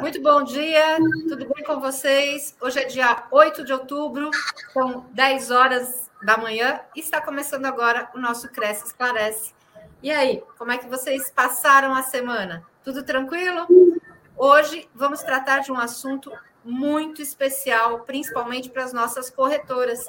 Muito 0.00 0.20
bom 0.20 0.42
dia, 0.42 0.98
tudo 1.28 1.46
bem 1.54 1.64
com 1.64 1.80
vocês? 1.80 2.54
Hoje 2.60 2.80
é 2.80 2.84
dia 2.84 3.26
8 3.30 3.64
de 3.64 3.72
outubro, 3.72 4.30
são 4.72 5.06
10 5.12 5.50
horas 5.50 6.10
da 6.22 6.36
manhã 6.36 6.80
e 6.94 7.00
está 7.00 7.20
começando 7.20 7.64
agora 7.64 8.10
o 8.14 8.18
nosso 8.18 8.48
Cresce 8.50 8.86
Esclarece. 8.86 9.54
E 10.02 10.10
aí, 10.10 10.42
como 10.58 10.72
é 10.72 10.78
que 10.78 10.88
vocês 10.88 11.30
passaram 11.30 11.94
a 11.94 12.02
semana? 12.02 12.64
Tudo 12.84 13.02
tranquilo? 13.02 13.66
Hoje 14.36 14.88
vamos 14.94 15.22
tratar 15.22 15.60
de 15.60 15.72
um 15.72 15.78
assunto 15.78 16.30
muito 16.64 17.22
especial, 17.22 18.00
principalmente 18.00 18.68
para 18.68 18.84
as 18.84 18.92
nossas 18.92 19.30
corretoras. 19.30 20.04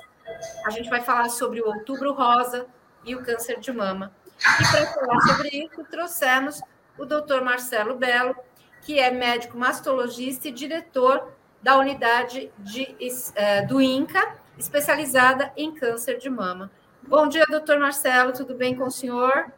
A 0.66 0.72
gente 0.72 0.90
vai 0.90 1.02
falar 1.02 1.30
sobre 1.30 1.62
o 1.62 1.68
Outubro 1.68 2.14
Rosa 2.14 2.68
e 3.06 3.16
o 3.16 3.24
câncer 3.24 3.60
de 3.60 3.72
mama. 3.72 4.12
E 4.38 4.72
para 4.72 4.88
falar 4.88 5.22
sobre 5.22 5.50
isso, 5.50 5.84
trouxemos 5.90 6.60
o 6.98 7.06
doutor 7.06 7.42
Marcelo 7.42 7.96
Belo, 7.96 8.36
que 8.84 9.00
é 9.00 9.10
médico 9.12 9.58
mastologista 9.58 10.48
e 10.48 10.52
diretor 10.52 11.30
da 11.62 11.78
unidade 11.78 12.52
de, 12.60 12.96
é, 13.36 13.66
do 13.66 13.82
INCA, 13.82 14.36
especializada 14.58 15.52
em 15.56 15.74
câncer 15.74 16.18
de 16.18 16.30
mama. 16.30 16.70
Bom 17.02 17.28
dia, 17.28 17.46
doutor 17.50 17.80
Marcelo, 17.80 18.34
tudo 18.34 18.54
bem 18.54 18.76
com 18.76 18.86
o 18.86 18.92
senhor? 18.92 19.52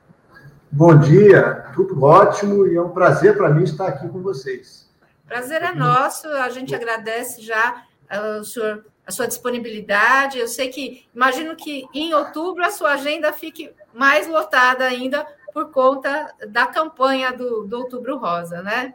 Bom 0.72 0.98
dia, 0.98 1.72
tudo 1.74 2.04
ótimo 2.04 2.68
e 2.68 2.76
é 2.76 2.82
um 2.82 2.90
prazer 2.90 3.36
para 3.36 3.50
mim 3.50 3.64
estar 3.64 3.88
aqui 3.88 4.08
com 4.08 4.22
vocês. 4.22 4.90
Prazer 5.28 5.64
é 5.64 5.74
nosso, 5.74 6.28
a 6.28 6.50
gente 6.50 6.76
agradece 6.76 7.42
já 7.42 7.84
uh, 8.12 8.42
o 8.42 8.44
senhor, 8.44 8.86
a 9.06 9.12
sua 9.12 9.28
disponibilidade. 9.28 10.38
Eu 10.38 10.48
sei 10.48 10.70
que, 10.70 11.08
imagino 11.16 11.56
que 11.56 11.86
em 11.94 12.14
outubro 12.14 12.64
a 12.64 12.70
sua 12.70 12.94
agenda 12.94 13.34
fique 13.34 13.74
mais 13.94 14.28
lotada 14.28 14.86
ainda 14.86 15.26
por 15.54 15.72
conta 15.72 16.34
da 16.50 16.68
campanha 16.68 17.32
do, 17.32 17.64
do 17.64 17.78
Outubro 17.78 18.18
Rosa, 18.18 18.62
né? 18.62 18.94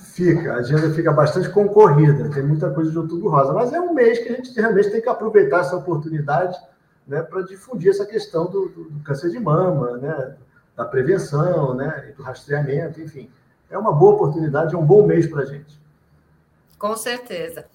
Fica, 0.00 0.52
a 0.52 0.56
agenda 0.56 0.90
fica 0.94 1.12
bastante 1.12 1.48
concorrida, 1.50 2.30
tem 2.30 2.42
muita 2.42 2.70
coisa 2.70 2.90
de 2.90 2.98
Outubro 2.98 3.30
Rosa, 3.30 3.52
mas 3.52 3.72
é 3.72 3.80
um 3.80 3.94
mês 3.94 4.18
que 4.18 4.28
a 4.28 4.36
gente 4.36 4.52
realmente 4.58 4.90
tem 4.90 5.00
que 5.00 5.08
aproveitar 5.08 5.60
essa 5.60 5.76
oportunidade 5.76 6.58
né, 7.06 7.22
para 7.22 7.42
difundir 7.42 7.90
essa 7.90 8.04
questão 8.04 8.46
do, 8.46 8.68
do, 8.68 8.84
do, 8.84 9.00
câncer 9.02 9.30
de 9.30 9.38
mama, 9.38 9.96
né, 9.98 10.36
da 10.76 10.84
prevenção, 10.84 11.74
né, 11.74 12.12
do 12.16 12.22
rastreamento, 12.22 13.00
enfim. 13.00 13.30
É 13.70 13.78
uma 13.78 13.92
boa 13.92 14.14
oportunidade, 14.14 14.74
é 14.74 14.78
um 14.78 14.84
bom 14.84 15.06
mês 15.06 15.26
para 15.26 15.42
a 15.42 15.46
gente. 15.46 15.80
Com 16.78 16.96
certeza. 16.96 17.66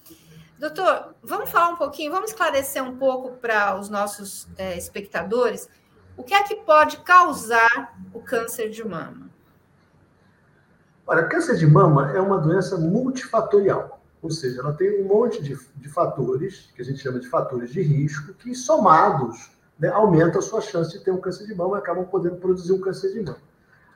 Doutor, 0.59 1.13
vamos 1.23 1.49
falar 1.49 1.69
um 1.69 1.77
pouquinho, 1.77 2.11
vamos 2.11 2.31
esclarecer 2.31 2.83
um 2.83 2.97
pouco 2.97 3.37
para 3.37 3.79
os 3.79 3.89
nossos 3.89 4.47
é, 4.57 4.77
espectadores 4.77 5.69
o 6.17 6.23
que 6.23 6.33
é 6.33 6.43
que 6.43 6.55
pode 6.55 6.97
causar 6.97 7.97
o 8.13 8.21
câncer 8.21 8.69
de 8.69 8.83
mama? 8.87 9.24
Olha, 11.07 11.23
câncer 11.27 11.55
de 11.55 11.67
mama 11.67 12.11
é 12.13 12.19
uma 12.19 12.39
doença 12.39 12.77
multifatorial, 12.77 14.01
ou 14.23 14.31
seja, 14.31 14.61
ela 14.61 14.73
tem 14.73 15.03
um 15.03 15.07
monte 15.07 15.41
de, 15.43 15.55
de 15.75 15.87
fatores, 15.87 16.71
que 16.75 16.81
a 16.81 16.85
gente 16.85 16.99
chama 16.99 17.19
de 17.19 17.29
fatores 17.29 17.69
de 17.71 17.81
risco, 17.81 18.33
que 18.33 18.55
somados 18.55 19.51
né, 19.77 19.87
aumentam 19.89 20.39
a 20.39 20.41
sua 20.41 20.61
chance 20.61 20.97
de 20.97 21.03
ter 21.03 21.11
um 21.11 21.21
câncer 21.21 21.45
de 21.45 21.53
mama 21.53 21.77
e 21.77 21.79
acabam 21.79 22.05
podendo 22.05 22.37
produzir 22.37 22.73
um 22.73 22.81
câncer 22.81 23.13
de 23.13 23.21
mama. 23.21 23.37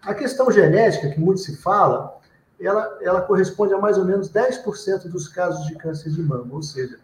A 0.03 0.13
questão 0.13 0.51
genética, 0.51 1.09
que 1.09 1.19
muito 1.19 1.41
se 1.41 1.57
fala, 1.57 2.15
ela, 2.59 2.99
ela 3.01 3.21
corresponde 3.21 3.73
a 3.73 3.79
mais 3.79 3.97
ou 3.97 4.05
menos 4.05 4.31
10% 4.31 5.07
dos 5.09 5.27
casos 5.27 5.65
de 5.65 5.75
câncer 5.75 6.11
de 6.11 6.21
mama, 6.21 6.53
ou 6.53 6.61
seja, 6.61 6.99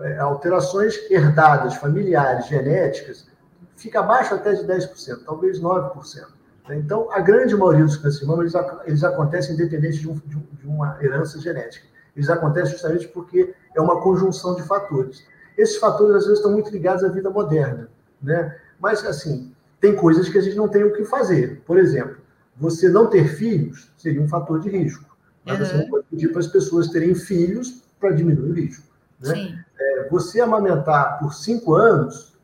é, 0.00 0.18
alterações 0.18 0.98
herdadas, 1.10 1.76
familiares, 1.76 2.46
genéticas, 2.46 3.26
fica 3.74 4.00
abaixo 4.00 4.34
até 4.34 4.52
de 4.52 4.64
10%, 4.64 5.24
talvez 5.24 5.60
9%. 5.60 6.35
Então, 6.70 7.10
a 7.12 7.20
grande 7.20 7.54
maioria 7.54 7.84
dos 7.84 7.96
cânceres 7.96 8.20
de 8.20 8.26
mama, 8.26 8.42
eles, 8.42 8.54
eles 8.84 9.04
acontecem 9.04 9.54
independente 9.54 9.98
de, 9.98 10.08
um, 10.08 10.14
de, 10.14 10.66
uma 10.66 10.98
herança 11.00 11.40
genética. 11.40 11.86
Eles 12.14 12.28
acontecem 12.28 12.72
justamente 12.72 13.06
porque 13.08 13.54
é 13.74 13.80
uma 13.80 14.00
conjunção 14.00 14.54
de 14.56 14.62
fatores. 14.62 15.24
Esses 15.56 15.76
fatores, 15.76 16.16
às 16.16 16.22
vezes, 16.22 16.38
estão 16.38 16.52
muito 16.52 16.70
ligados 16.70 17.04
à 17.04 17.08
vida 17.08 17.30
moderna. 17.30 17.88
Né? 18.20 18.56
Mas, 18.80 19.04
assim, 19.04 19.52
tem 19.80 19.94
coisas 19.94 20.28
que 20.28 20.38
a 20.38 20.40
gente 20.40 20.56
não 20.56 20.68
tem 20.68 20.82
o 20.82 20.92
que 20.92 21.04
fazer. 21.04 21.62
Por 21.66 21.78
exemplo, 21.78 22.16
você 22.56 22.88
não 22.88 23.08
ter 23.08 23.28
filhos 23.28 23.92
seria 23.96 24.20
um 24.20 24.28
fator 24.28 24.60
de 24.60 24.68
risco. 24.68 25.16
Mas 25.44 25.60
uhum. 25.60 25.66
você 25.66 25.76
não 25.76 25.88
pode 25.88 26.06
pedir 26.10 26.28
para 26.28 26.40
as 26.40 26.46
pessoas 26.48 26.88
terem 26.88 27.14
filhos 27.14 27.82
para 28.00 28.10
diminuir 28.10 28.50
o 28.50 28.54
risco. 28.54 28.86
Né? 29.20 29.64
É, 29.78 30.08
você 30.08 30.40
amamentar 30.40 31.18
por 31.18 31.32
cinco 31.34 31.74
anos 31.74 32.36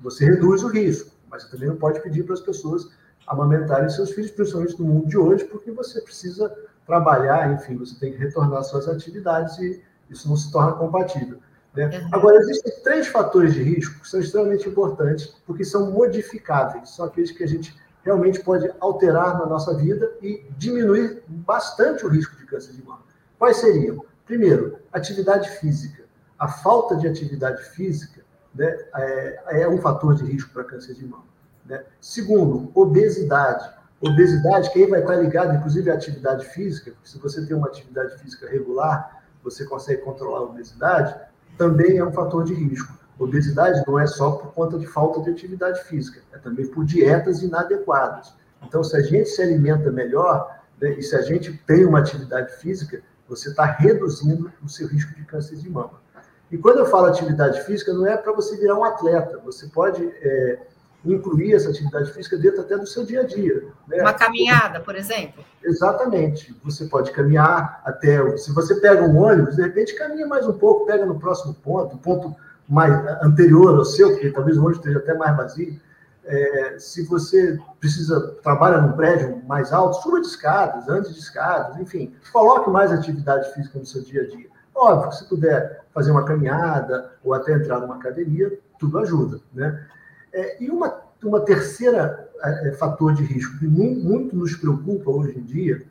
você 0.00 0.26
reduz 0.26 0.62
o 0.62 0.68
risco, 0.68 1.10
mas 1.30 1.42
você 1.42 1.50
também 1.50 1.68
não 1.68 1.76
pode 1.76 2.00
pedir 2.00 2.24
para 2.24 2.34
as 2.34 2.40
pessoas 2.40 2.90
amamentarem 3.26 3.88
seus 3.88 4.10
filhos, 4.10 4.30
principalmente 4.30 4.80
no 4.80 4.86
mundo 4.86 5.08
de 5.08 5.16
hoje, 5.16 5.44
porque 5.44 5.70
você 5.70 6.00
precisa 6.00 6.54
trabalhar, 6.86 7.52
enfim, 7.52 7.76
você 7.76 7.98
tem 7.98 8.12
que 8.12 8.18
retornar 8.18 8.60
às 8.60 8.68
suas 8.68 8.88
atividades 8.88 9.58
e 9.58 9.82
isso 10.10 10.28
não 10.28 10.36
se 10.36 10.52
torna 10.52 10.72
compatível. 10.72 11.38
Né? 11.74 11.86
Uhum. 11.86 12.08
Agora, 12.12 12.36
existem 12.36 12.72
três 12.82 13.08
fatores 13.08 13.54
de 13.54 13.62
risco 13.62 14.00
que 14.00 14.08
são 14.08 14.20
extremamente 14.20 14.68
importantes, 14.68 15.34
porque 15.46 15.64
são 15.64 15.90
modificáveis, 15.90 16.90
são 16.90 17.06
aqueles 17.06 17.30
que 17.30 17.42
a 17.42 17.48
gente 17.48 17.74
realmente 18.04 18.40
pode 18.40 18.70
alterar 18.80 19.38
na 19.38 19.46
nossa 19.46 19.74
vida 19.74 20.12
e 20.22 20.44
diminuir 20.58 21.22
bastante 21.26 22.04
o 22.04 22.08
risco 22.08 22.36
de 22.36 22.44
câncer 22.44 22.72
de 22.72 22.84
mama. 22.84 23.02
Quais 23.38 23.56
seriam? 23.56 24.04
Primeiro, 24.26 24.78
atividade 24.92 25.48
física. 25.58 26.04
A 26.38 26.48
falta 26.48 26.96
de 26.96 27.08
atividade 27.08 27.62
física 27.70 28.22
né, 28.54 28.66
é, 28.94 29.62
é 29.62 29.68
um 29.68 29.78
fator 29.78 30.14
de 30.14 30.24
risco 30.24 30.52
para 30.52 30.64
câncer 30.64 30.94
de 30.94 31.06
mama. 31.06 31.24
Né? 31.64 31.82
Segundo, 32.00 32.70
obesidade. 32.74 33.72
Obesidade, 34.00 34.70
que 34.70 34.82
aí 34.82 34.90
vai 34.90 35.00
estar 35.00 35.16
ligado, 35.16 35.54
inclusive, 35.54 35.90
à 35.90 35.94
atividade 35.94 36.46
física, 36.46 36.90
porque 36.90 37.08
se 37.08 37.18
você 37.18 37.44
tem 37.46 37.56
uma 37.56 37.68
atividade 37.68 38.18
física 38.18 38.48
regular, 38.48 39.24
você 39.42 39.64
consegue 39.64 40.02
controlar 40.02 40.38
a 40.38 40.42
obesidade, 40.42 41.14
também 41.56 41.98
é 41.98 42.04
um 42.04 42.12
fator 42.12 42.44
de 42.44 42.52
risco. 42.52 42.92
Obesidade 43.18 43.82
não 43.86 43.98
é 43.98 44.06
só 44.06 44.32
por 44.32 44.52
conta 44.52 44.78
de 44.78 44.86
falta 44.86 45.20
de 45.22 45.30
atividade 45.30 45.82
física, 45.84 46.20
é 46.32 46.38
também 46.38 46.66
por 46.66 46.84
dietas 46.84 47.42
inadequadas. 47.42 48.34
Então, 48.62 48.82
se 48.82 48.96
a 48.96 49.00
gente 49.00 49.28
se 49.28 49.40
alimenta 49.40 49.90
melhor, 49.90 50.60
né, 50.80 50.90
e 50.98 51.02
se 51.02 51.14
a 51.14 51.22
gente 51.22 51.52
tem 51.66 51.84
uma 51.84 52.00
atividade 52.00 52.56
física, 52.56 53.00
você 53.28 53.50
está 53.50 53.64
reduzindo 53.64 54.52
o 54.62 54.68
seu 54.68 54.86
risco 54.88 55.14
de 55.14 55.24
câncer 55.24 55.56
de 55.56 55.70
mama. 55.70 56.02
E 56.50 56.58
quando 56.58 56.78
eu 56.78 56.86
falo 56.86 57.06
atividade 57.06 57.62
física, 57.62 57.92
não 57.92 58.06
é 58.06 58.16
para 58.16 58.32
você 58.32 58.56
virar 58.56 58.78
um 58.78 58.84
atleta. 58.84 59.38
Você 59.44 59.66
pode 59.68 60.04
é, 60.04 60.58
incluir 61.04 61.54
essa 61.54 61.70
atividade 61.70 62.12
física 62.12 62.36
dentro 62.36 62.62
até 62.62 62.76
do 62.76 62.86
seu 62.86 63.04
dia 63.04 63.20
a 63.20 63.24
dia. 63.24 63.64
Né? 63.86 64.00
Uma 64.00 64.12
caminhada, 64.12 64.80
por 64.80 64.96
exemplo? 64.96 65.44
Exatamente. 65.62 66.56
Você 66.64 66.86
pode 66.86 67.10
caminhar 67.12 67.82
até. 67.84 68.36
Se 68.36 68.52
você 68.52 68.76
pega 68.76 69.02
um 69.02 69.18
ônibus, 69.18 69.56
de 69.56 69.62
repente 69.62 69.94
caminha 69.94 70.26
mais 70.26 70.46
um 70.46 70.52
pouco, 70.52 70.86
pega 70.86 71.04
no 71.04 71.18
próximo 71.18 71.54
ponto, 71.54 71.96
um 71.96 71.98
ponto 71.98 72.34
mais 72.68 72.92
anterior 73.22 73.76
ao 73.76 73.84
seu, 73.84 74.16
que 74.18 74.30
talvez 74.30 74.56
o 74.56 74.60
ônibus 74.60 74.78
esteja 74.78 74.98
até 74.98 75.14
mais 75.14 75.36
vazio. 75.36 75.78
É, 76.26 76.78
se 76.78 77.06
você 77.06 77.58
precisa 77.78 78.34
trabalha 78.42 78.80
num 78.80 78.92
prédio 78.92 79.42
mais 79.46 79.74
alto, 79.74 80.02
suba 80.02 80.22
de 80.22 80.26
escadas, 80.26 80.88
ande 80.88 81.12
de 81.12 81.18
escadas, 81.18 81.78
enfim, 81.78 82.14
coloque 82.32 82.70
mais 82.70 82.90
atividade 82.90 83.52
física 83.52 83.78
no 83.78 83.84
seu 83.84 84.02
dia 84.02 84.22
a 84.22 84.26
dia. 84.26 84.48
Óbvio 84.74 85.10
que 85.10 85.16
se 85.16 85.28
puder 85.28 85.84
fazer 85.92 86.10
uma 86.10 86.24
caminhada 86.24 87.12
ou 87.22 87.34
até 87.34 87.52
entrar 87.52 87.78
numa 87.78 87.96
academia, 87.96 88.58
tudo 88.78 88.98
ajuda, 88.98 89.38
né? 89.52 89.86
É, 90.34 90.62
e 90.62 90.68
uma, 90.68 91.00
uma 91.22 91.40
terceira 91.40 92.28
é, 92.42 92.68
é 92.68 92.72
fator 92.72 93.14
de 93.14 93.22
risco 93.22 93.58
que 93.58 93.66
muito 93.66 94.36
nos 94.36 94.56
preocupa 94.56 95.10
hoje 95.10 95.38
em 95.38 95.42
dia 95.42 95.82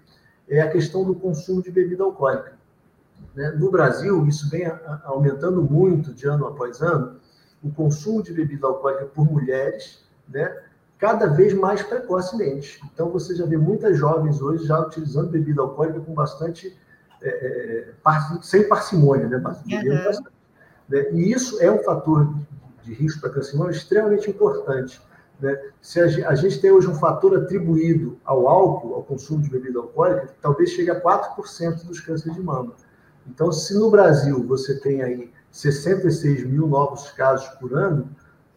é 0.49 0.61
a 0.61 0.69
questão 0.69 1.05
do 1.05 1.15
consumo 1.15 1.63
de 1.63 1.71
bebida 1.71 2.03
alcoólica. 2.03 2.53
Né? 3.33 3.51
No 3.51 3.71
Brasil, 3.71 4.27
isso 4.27 4.49
vem 4.49 4.69
aumentando 5.05 5.63
muito 5.63 6.13
de 6.13 6.27
ano 6.27 6.45
após 6.45 6.81
ano, 6.81 7.15
o 7.63 7.71
consumo 7.71 8.21
de 8.21 8.33
bebida 8.33 8.67
alcoólica 8.67 9.05
por 9.05 9.25
mulheres, 9.25 10.03
né? 10.27 10.53
cada 10.99 11.27
vez 11.27 11.53
mais 11.53 11.81
precocemente. 11.81 12.81
Então, 12.93 13.09
você 13.09 13.35
já 13.35 13.45
vê 13.45 13.57
muitas 13.57 13.97
jovens 13.97 14.41
hoje 14.41 14.65
já 14.65 14.79
utilizando 14.79 15.31
bebida 15.31 15.61
alcoólica 15.61 16.01
com 16.01 16.13
bastante 16.13 16.77
é, 17.21 17.29
é, 17.29 17.89
é 17.89 18.41
sem 18.41 18.67
parcimônia, 18.67 19.27
né? 19.27 19.37
Uhum. 19.37 20.23
né? 20.89 21.11
E 21.11 21.31
isso 21.31 21.61
é 21.61 21.71
um 21.71 21.79
fator 21.79 22.33
de 22.83 22.93
risco 22.93 23.21
para 23.21 23.29
câncer 23.29 23.57
extremamente 23.69 24.29
importante. 24.29 25.01
Né? 25.39 25.59
Se 25.81 25.99
a, 25.99 26.29
a, 26.29 26.35
gente 26.35 26.59
tem 26.61 26.71
hoje 26.71 26.87
um 26.87 26.95
fator 26.95 27.35
atribuído 27.37 28.17
ao 28.23 28.47
álcool, 28.47 28.95
ao 28.95 29.03
consumo 29.03 29.41
de 29.41 29.49
bebida 29.49 29.79
alcoólica, 29.79 30.33
talvez 30.41 30.69
chegue 30.69 30.91
a 30.91 31.01
4% 31.01 31.85
dos 31.85 31.99
cânceres 31.99 32.35
de 32.35 32.41
mama. 32.41 32.73
Então, 33.27 33.51
se 33.51 33.73
no 33.73 33.89
Brasil 33.89 34.45
você 34.45 34.79
tem 34.79 35.01
aí 35.01 35.31
66 35.51 36.45
mil 36.45 36.67
novos 36.67 37.11
casos 37.11 37.47
por 37.59 37.73
ano, 37.73 38.09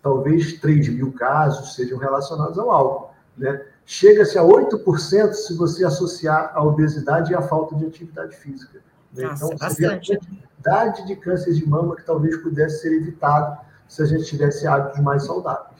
talvez 0.02 0.60
3 0.60 0.88
mil 0.88 1.12
casos 1.12 1.74
sejam 1.74 1.98
relacionados 1.98 2.58
ao 2.58 2.70
álcool. 2.70 3.14
Né? 3.36 3.64
chega-se 3.86 4.36
a 4.36 4.42
8% 4.42 5.32
se 5.32 5.54
você 5.54 5.84
associar 5.84 6.50
a 6.52 6.62
obesidade 6.62 7.32
e 7.32 7.36
a 7.36 7.40
falta 7.40 7.76
de 7.76 7.86
atividade 7.86 8.36
física. 8.36 8.80
Né? 9.14 9.24
Nossa, 9.24 9.46
então, 9.46 9.56
bastante. 9.56 10.12
a 10.12 10.18
quantidade 10.18 11.06
de 11.06 11.16
câncer 11.16 11.54
de 11.54 11.66
mama 11.66 11.94
que 11.94 12.04
talvez 12.04 12.36
pudesse 12.38 12.82
ser 12.82 12.92
evitado 12.92 13.56
se 13.88 14.02
a 14.02 14.06
gente 14.06 14.24
tivesse 14.24 14.66
hábitos 14.66 15.00
mais 15.00 15.24
saudáveis. 15.24 15.76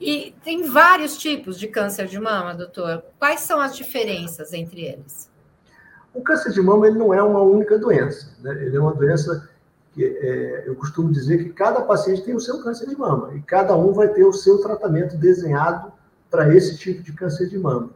E 0.00 0.34
tem 0.42 0.64
vários 0.68 1.16
tipos 1.16 1.58
de 1.58 1.68
câncer 1.68 2.06
de 2.06 2.18
mama, 2.18 2.54
doutor. 2.54 3.04
Quais 3.18 3.40
são 3.40 3.60
as 3.60 3.76
diferenças 3.76 4.52
entre 4.52 4.80
eles? 4.82 5.30
O 6.12 6.22
câncer 6.22 6.52
de 6.52 6.60
mama 6.60 6.88
ele 6.88 6.98
não 6.98 7.14
é 7.14 7.22
uma 7.22 7.40
única 7.40 7.78
doença, 7.78 8.34
né? 8.40 8.52
ele 8.64 8.76
é 8.76 8.80
uma 8.80 8.92
doença 8.92 9.48
que 9.92 10.04
é, 10.04 10.64
eu 10.66 10.74
costumo 10.74 11.12
dizer 11.12 11.44
que 11.44 11.50
cada 11.50 11.82
paciente 11.82 12.22
tem 12.22 12.34
o 12.34 12.40
seu 12.40 12.62
câncer 12.62 12.88
de 12.88 12.96
mama 12.96 13.34
e 13.34 13.42
cada 13.42 13.76
um 13.76 13.92
vai 13.92 14.08
ter 14.08 14.24
o 14.24 14.32
seu 14.32 14.58
tratamento 14.58 15.16
desenhado 15.16 15.92
para 16.30 16.54
esse 16.54 16.76
tipo 16.76 17.02
de 17.02 17.12
câncer 17.12 17.48
de 17.48 17.58
mama. 17.58 17.90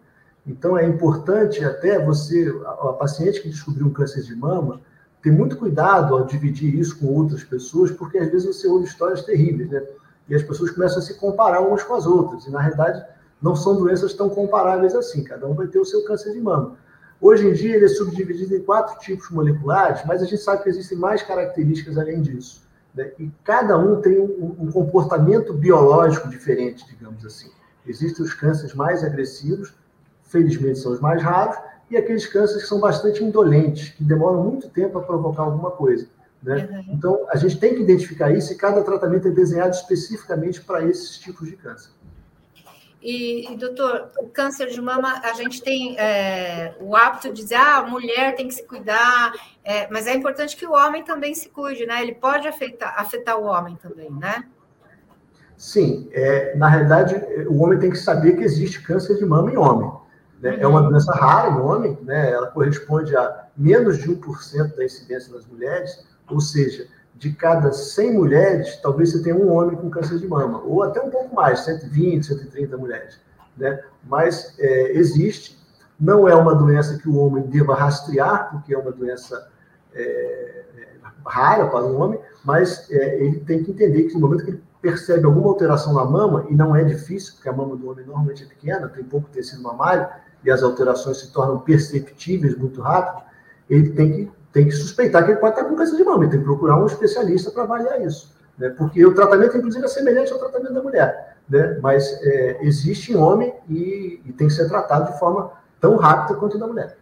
Então 0.47 0.79
é 0.79 0.87
importante 0.87 1.65
até 1.65 1.99
você, 1.99 2.55
a, 2.65 2.91
a 2.91 2.93
paciente 2.93 3.43
que 3.43 3.49
descobriu 3.49 3.87
um 3.87 3.93
câncer 3.93 4.23
de 4.23 4.37
mama, 4.37 4.81
ter 5.27 5.33
muito 5.33 5.57
cuidado 5.57 6.15
ao 6.15 6.25
dividir 6.25 6.73
isso 6.79 7.01
com 7.01 7.09
outras 7.09 7.43
pessoas, 7.43 7.91
porque 7.91 8.17
às 8.17 8.31
vezes 8.31 8.47
você 8.47 8.69
ouve 8.69 8.87
histórias 8.87 9.25
terríveis, 9.25 9.69
né? 9.69 9.83
E 10.29 10.37
as 10.37 10.43
pessoas 10.45 10.71
começam 10.71 11.01
a 11.01 11.03
se 11.03 11.15
comparar 11.15 11.63
umas 11.63 11.83
com 11.83 11.95
as 11.95 12.07
outras, 12.07 12.47
e 12.47 12.51
na 12.53 12.61
realidade 12.61 13.05
não 13.43 13.57
são 13.57 13.75
doenças 13.75 14.15
tão 14.15 14.29
comparáveis 14.29 14.95
assim, 14.95 15.25
cada 15.25 15.45
um 15.49 15.55
vai 15.55 15.67
ter 15.67 15.81
o 15.81 15.85
seu 15.85 16.05
câncer 16.05 16.33
de 16.33 16.41
mama. 16.41 16.77
Hoje 17.21 17.45
em 17.45 17.53
dia, 17.53 17.75
ele 17.75 17.87
é 17.87 17.89
subdividido 17.89 18.55
em 18.55 18.63
quatro 18.63 19.01
tipos 19.01 19.29
moleculares, 19.31 20.03
mas 20.07 20.23
a 20.23 20.27
gente 20.27 20.41
sabe 20.41 20.63
que 20.63 20.69
existem 20.69 20.97
mais 20.97 21.25
características 21.25 21.99
além 21.99 22.23
disso. 22.23 22.63
Né? 22.95 23.11
E 23.19 23.29
cada 23.43 23.77
um 23.77 24.01
tem 24.01 24.21
um, 24.21 24.55
um, 24.61 24.71
comportamento 24.71 25.53
biológico 25.53 26.29
diferente, 26.29 26.87
digamos 26.87 27.27
assim. 27.27 27.51
Existem 27.85 28.25
os 28.25 28.33
cânceres 28.33 28.75
mais 28.75 29.03
agressivos, 29.03 29.75
felizmente 30.23 30.79
são 30.79 30.93
os 30.93 31.01
mais 31.01 31.21
raros, 31.21 31.57
e 31.91 31.97
aqueles 31.97 32.27
cânceres 32.27 32.63
que 32.63 32.69
são 32.69 32.81
bastante 32.81 33.23
indolentes, 33.23 33.91
que 33.91 34.03
demoram 34.03 34.43
muito 34.43 34.69
tempo 34.69 34.99
a 34.99 35.03
provocar 35.03 35.43
alguma 35.43 35.71
coisa. 35.71 36.09
Né? 36.43 36.69
Uhum. 36.71 36.95
Então, 36.95 37.27
a 37.29 37.37
gente 37.37 37.59
tem 37.59 37.75
que 37.75 37.83
identificar 37.83 38.31
isso 38.31 38.53
e 38.53 38.57
cada 38.57 38.83
tratamento 38.83 39.29
é 39.29 39.31
desenhado 39.31 39.75
especificamente 39.75 40.61
para 40.61 40.85
esses 40.85 41.19
tipos 41.19 41.49
de 41.49 41.57
câncer. 41.57 41.91
E, 43.03 43.53
e, 43.53 43.57
doutor, 43.57 44.11
o 44.19 44.29
câncer 44.29 44.67
de 44.69 44.81
mama, 44.81 45.21
a 45.23 45.33
gente 45.35 45.63
tem 45.63 45.97
é, 45.99 46.75
o 46.81 46.97
hábito 46.97 47.29
de 47.29 47.43
dizer, 47.43 47.55
ah, 47.55 47.77
a 47.77 47.87
mulher 47.87 48.35
tem 48.35 48.49
que 48.49 48.55
se 48.55 48.65
cuidar, 48.65 49.33
é, 49.63 49.89
mas 49.91 50.09
é 50.09 50.15
importante 50.15 50.57
que 50.57 50.67
o 50.67 50.73
homem 50.73 51.05
também 51.05 51.33
se 51.35 51.49
cuide, 51.49 51.87
né? 51.87 52.03
Ele 52.03 52.15
pode 52.15 52.49
afetar, 52.49 52.95
afetar 52.99 53.39
o 53.39 53.45
homem 53.45 53.77
também, 53.77 54.11
né? 54.11 54.45
Sim, 55.57 56.09
é, 56.13 56.57
na 56.57 56.69
realidade, 56.69 57.15
o 57.49 57.63
homem 57.63 57.79
tem 57.79 57.91
que 57.91 57.97
saber 57.97 58.37
que 58.37 58.43
existe 58.43 58.83
câncer 58.83 59.17
de 59.17 59.25
mama 59.25 59.53
em 59.53 59.57
homem. 59.57 59.91
Né? 60.47 60.59
É 60.61 60.67
uma 60.67 60.81
doença 60.81 61.13
rara 61.13 61.51
no 61.51 61.65
homem, 61.65 61.99
né? 62.03 62.31
ela 62.31 62.47
corresponde 62.47 63.17
a 63.17 63.47
menos 63.57 63.99
de 63.99 64.09
1% 64.09 64.77
da 64.77 64.85
incidência 64.85 65.33
das 65.33 65.45
mulheres, 65.45 66.07
ou 66.31 66.41
seja, 66.41 66.87
de 67.17 67.33
cada 67.33 67.73
100 67.73 68.13
mulheres, 68.15 68.77
talvez 68.81 69.11
você 69.11 69.23
tenha 69.25 69.35
um 69.35 69.51
homem 69.53 69.77
com 69.77 69.91
câncer 69.91 70.19
de 70.19 70.29
mama, 70.29 70.63
ou 70.65 70.85
até 70.85 71.01
um 71.01 71.11
pouco 71.11 71.35
mais, 71.35 71.61
120, 71.65 72.27
130 72.27 72.77
mulheres. 72.77 73.19
Né? 73.57 73.83
Mas 74.05 74.55
é, 74.61 74.93
existe, 74.93 75.59
não 75.99 76.29
é 76.29 76.35
uma 76.35 76.55
doença 76.55 76.97
que 76.97 77.09
o 77.09 77.17
homem 77.17 77.43
deva 77.45 77.75
rastrear, 77.75 78.51
porque 78.53 78.73
é 78.73 78.79
uma 78.79 78.93
doença 78.93 79.51
é, 79.95 80.65
é, 80.77 80.89
rara 81.27 81.67
para 81.67 81.85
o 81.85 81.97
homem, 81.97 82.21
mas 82.45 82.89
é, 82.89 83.19
ele 83.21 83.41
tem 83.41 83.65
que 83.65 83.73
entender 83.73 84.05
que 84.05 84.15
no 84.15 84.21
momento 84.21 84.45
que 84.45 84.51
ele 84.51 84.63
percebe 84.81 85.27
alguma 85.27 85.49
alteração 85.49 85.93
na 85.93 86.05
mama, 86.05 86.47
e 86.49 86.55
não 86.55 86.77
é 86.77 86.85
difícil, 86.85 87.35
porque 87.35 87.49
a 87.49 87.53
mama 87.53 87.75
do 87.77 87.91
homem 87.91 88.07
normalmente 88.07 88.45
é 88.45 88.47
pequena, 88.47 88.89
tem 88.89 89.03
pouco 89.03 89.29
tecido 89.31 89.61
mamário, 89.61 90.07
e 90.47 90.51
as 90.51 90.63
alterações 90.63 91.19
se 91.19 91.33
tornam 91.33 91.59
perceptíveis 91.59 92.57
muito 92.57 92.81
rápido, 92.81 93.23
ele 93.69 93.91
tem 93.91 94.13
que 94.13 94.37
tem 94.57 94.65
que 94.65 94.73
suspeitar 94.73 95.23
que 95.23 95.33
ele 95.33 95.39
pode 95.39 95.55
estar 95.55 95.69
com 95.69 95.77
câncer 95.77 95.99
de 95.99 96.05
mama, 96.05 96.25
e 96.25 96.31
tem 96.31 96.39
que 96.39 96.45
procurar 96.47 96.83
um 96.83 96.87
especialista 96.87 97.51
para 97.51 97.65
avaliar 97.65 98.01
isso. 98.01 98.35
Né? 98.57 98.71
Porque 98.71 99.05
o 99.05 99.15
tratamento, 99.15 99.55
inclusive, 99.55 99.85
é 99.85 99.89
semelhante 99.89 100.33
ao 100.33 100.39
tratamento 100.39 100.73
da 100.73 100.83
mulher, 100.83 101.37
né? 101.47 101.79
mas 101.83 102.11
é, 102.23 102.59
existe 102.63 103.13
em 103.13 103.17
homem 103.17 103.53
e, 103.69 104.19
e, 104.25 104.33
tem 104.33 104.47
que 104.47 104.55
ser 104.55 104.67
tratado 104.67 105.13
de 105.13 105.19
forma 105.19 105.53
tão 105.79 105.97
rápida 105.97 106.39
quanto 106.39 106.59
da 106.59 106.67
mulher. 106.67 106.97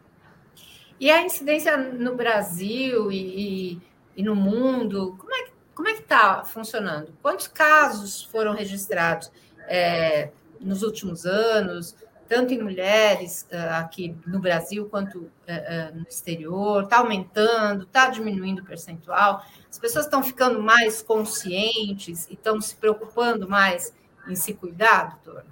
E 0.98 1.08
a 1.12 1.22
incidência 1.22 1.76
no 1.76 2.16
Brasil 2.16 3.12
e, 3.12 3.76
e, 3.76 3.82
e 4.16 4.22
no 4.24 4.34
mundo, 4.34 5.14
como 5.16 5.32
é, 5.32 5.46
como 5.76 5.88
é 5.88 5.94
que 5.94 6.00
está 6.00 6.42
funcionando? 6.42 7.12
Quantos 7.22 7.46
casos 7.46 8.24
foram 8.24 8.52
registrados 8.52 9.30
é, 9.68 10.30
nos 10.60 10.82
últimos 10.82 11.24
anos? 11.24 11.94
Tanto 12.28 12.52
em 12.52 12.62
mulheres 12.62 13.46
uh, 13.52 13.80
aqui 13.80 14.16
no 14.26 14.40
Brasil 14.40 14.86
quanto 14.86 15.18
uh, 15.18 15.24
uh, 15.24 15.96
no 15.96 16.06
exterior, 16.08 16.84
está 16.84 16.98
aumentando, 16.98 17.84
está 17.84 18.08
diminuindo 18.08 18.60
o 18.60 18.64
percentual. 18.64 19.42
As 19.70 19.78
pessoas 19.78 20.04
estão 20.04 20.22
ficando 20.22 20.62
mais 20.62 21.02
conscientes 21.02 22.26
e 22.28 22.34
estão 22.34 22.60
se 22.60 22.76
preocupando 22.76 23.48
mais 23.48 23.92
em 24.28 24.34
se 24.34 24.54
cuidar, 24.54 25.18
doutor? 25.24 25.44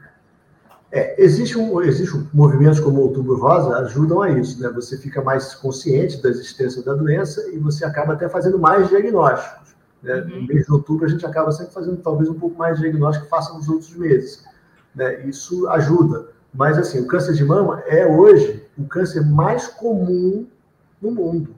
É, 0.95 1.23
existe 1.23 1.59
um, 1.59 1.81
existe 1.81 2.15
um, 2.15 2.29
movimentos 2.35 2.79
como 2.79 2.99
o 2.99 3.03
Outubro 3.05 3.39
Rosa 3.39 3.79
ajudam 3.79 4.21
a 4.21 4.31
isso, 4.31 4.61
né? 4.61 4.69
Você 4.75 4.99
fica 4.99 5.23
mais 5.23 5.55
consciente 5.55 6.23
da 6.23 6.29
existência 6.29 6.83
da 6.83 6.93
doença 6.93 7.49
e 7.51 7.59
você 7.59 7.83
acaba 7.83 8.13
até 8.13 8.29
fazendo 8.29 8.59
mais 8.59 8.91
diagnósticos. 8.91 9.75
Né? 10.03 10.17
Uhum. 10.17 10.41
No 10.43 10.47
mês 10.49 10.67
de 10.67 10.73
outubro 10.73 11.07
a 11.07 11.09
gente 11.09 11.25
acaba 11.25 11.51
sempre 11.51 11.73
fazendo 11.73 11.97
talvez 11.99 12.29
um 12.29 12.39
pouco 12.39 12.59
mais 12.59 12.77
de 12.77 12.83
diagnóstico 12.83 13.25
que 13.25 13.31
faça 13.31 13.55
nos 13.55 13.69
outros 13.71 13.97
meses. 13.97 14.45
Né? 14.95 15.27
Isso 15.27 15.67
ajuda. 15.69 16.29
Mas, 16.53 16.77
assim, 16.77 17.01
o 17.01 17.07
câncer 17.07 17.33
de 17.33 17.45
mama 17.45 17.83
é 17.87 18.07
hoje 18.07 18.67
o 18.77 18.85
câncer 18.85 19.25
mais 19.25 19.69
comum 19.69 20.47
no 21.01 21.11
mundo, 21.11 21.55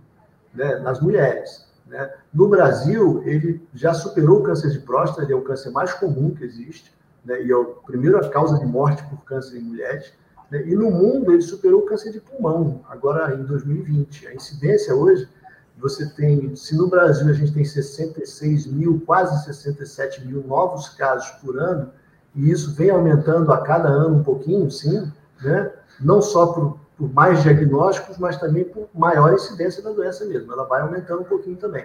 né, 0.54 0.76
nas 0.78 1.00
mulheres. 1.00 1.66
Né? 1.86 2.10
No 2.32 2.48
Brasil, 2.48 3.22
ele 3.24 3.66
já 3.74 3.92
superou 3.92 4.40
o 4.40 4.42
câncer 4.42 4.70
de 4.70 4.78
próstata, 4.78 5.22
ele 5.22 5.32
é 5.32 5.36
o 5.36 5.42
câncer 5.42 5.70
mais 5.70 5.92
comum 5.92 6.34
que 6.34 6.44
existe, 6.44 6.92
né, 7.24 7.42
e 7.42 7.50
é 7.50 7.54
a 7.54 7.64
primeira 7.86 8.28
causa 8.28 8.58
de 8.58 8.66
morte 8.66 9.02
por 9.04 9.24
câncer 9.24 9.58
em 9.58 9.62
mulheres. 9.62 10.12
Né, 10.50 10.62
e 10.66 10.74
no 10.74 10.90
mundo, 10.90 11.32
ele 11.32 11.42
superou 11.42 11.80
o 11.80 11.86
câncer 11.86 12.12
de 12.12 12.20
pulmão, 12.20 12.80
agora 12.88 13.34
em 13.34 13.42
2020. 13.42 14.28
A 14.28 14.34
incidência 14.34 14.94
hoje, 14.94 15.28
você 15.76 16.08
tem, 16.10 16.54
se 16.54 16.76
no 16.76 16.86
Brasil 16.86 17.28
a 17.28 17.32
gente 17.32 17.52
tem 17.52 17.64
66 17.64 18.66
mil, 18.66 19.02
quase 19.04 19.44
67 19.44 20.24
mil 20.24 20.42
novos 20.46 20.90
casos 20.90 21.28
por 21.42 21.58
ano, 21.58 21.90
e 22.34 22.50
isso 22.50 22.74
vem 22.74 22.90
aumentando 22.90 23.52
a 23.52 23.60
cada 23.60 23.88
ano 23.88 24.16
um 24.16 24.22
pouquinho, 24.22 24.70
sim, 24.70 25.10
né? 25.42 25.70
não 26.00 26.20
só 26.20 26.46
por, 26.46 26.78
por 26.96 27.12
mais 27.12 27.42
diagnósticos, 27.42 28.18
mas 28.18 28.36
também 28.38 28.64
por 28.64 28.88
maior 28.92 29.32
incidência 29.32 29.82
da 29.82 29.90
doença 29.90 30.24
mesmo. 30.24 30.52
Ela 30.52 30.64
vai 30.64 30.80
aumentando 30.80 31.20
um 31.20 31.24
pouquinho 31.24 31.56
também. 31.56 31.84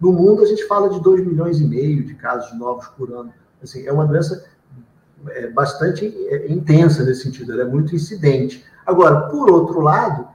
No 0.00 0.12
mundo, 0.12 0.42
a 0.42 0.46
gente 0.46 0.66
fala 0.66 0.88
de 0.88 1.00
2 1.00 1.26
milhões 1.26 1.60
e 1.60 1.64
meio 1.64 2.02
de 2.04 2.14
casos 2.14 2.58
novos 2.58 2.88
por 2.88 3.12
ano. 3.12 3.32
Assim, 3.62 3.86
é 3.86 3.92
uma 3.92 4.06
doença 4.06 4.42
é, 5.28 5.48
bastante 5.48 6.06
é, 6.28 6.50
intensa 6.50 7.04
nesse 7.04 7.24
sentido, 7.24 7.52
ela 7.52 7.62
é 7.62 7.66
muito 7.66 7.94
incidente. 7.94 8.64
Agora, 8.86 9.28
por 9.28 9.50
outro 9.50 9.80
lado, 9.80 10.26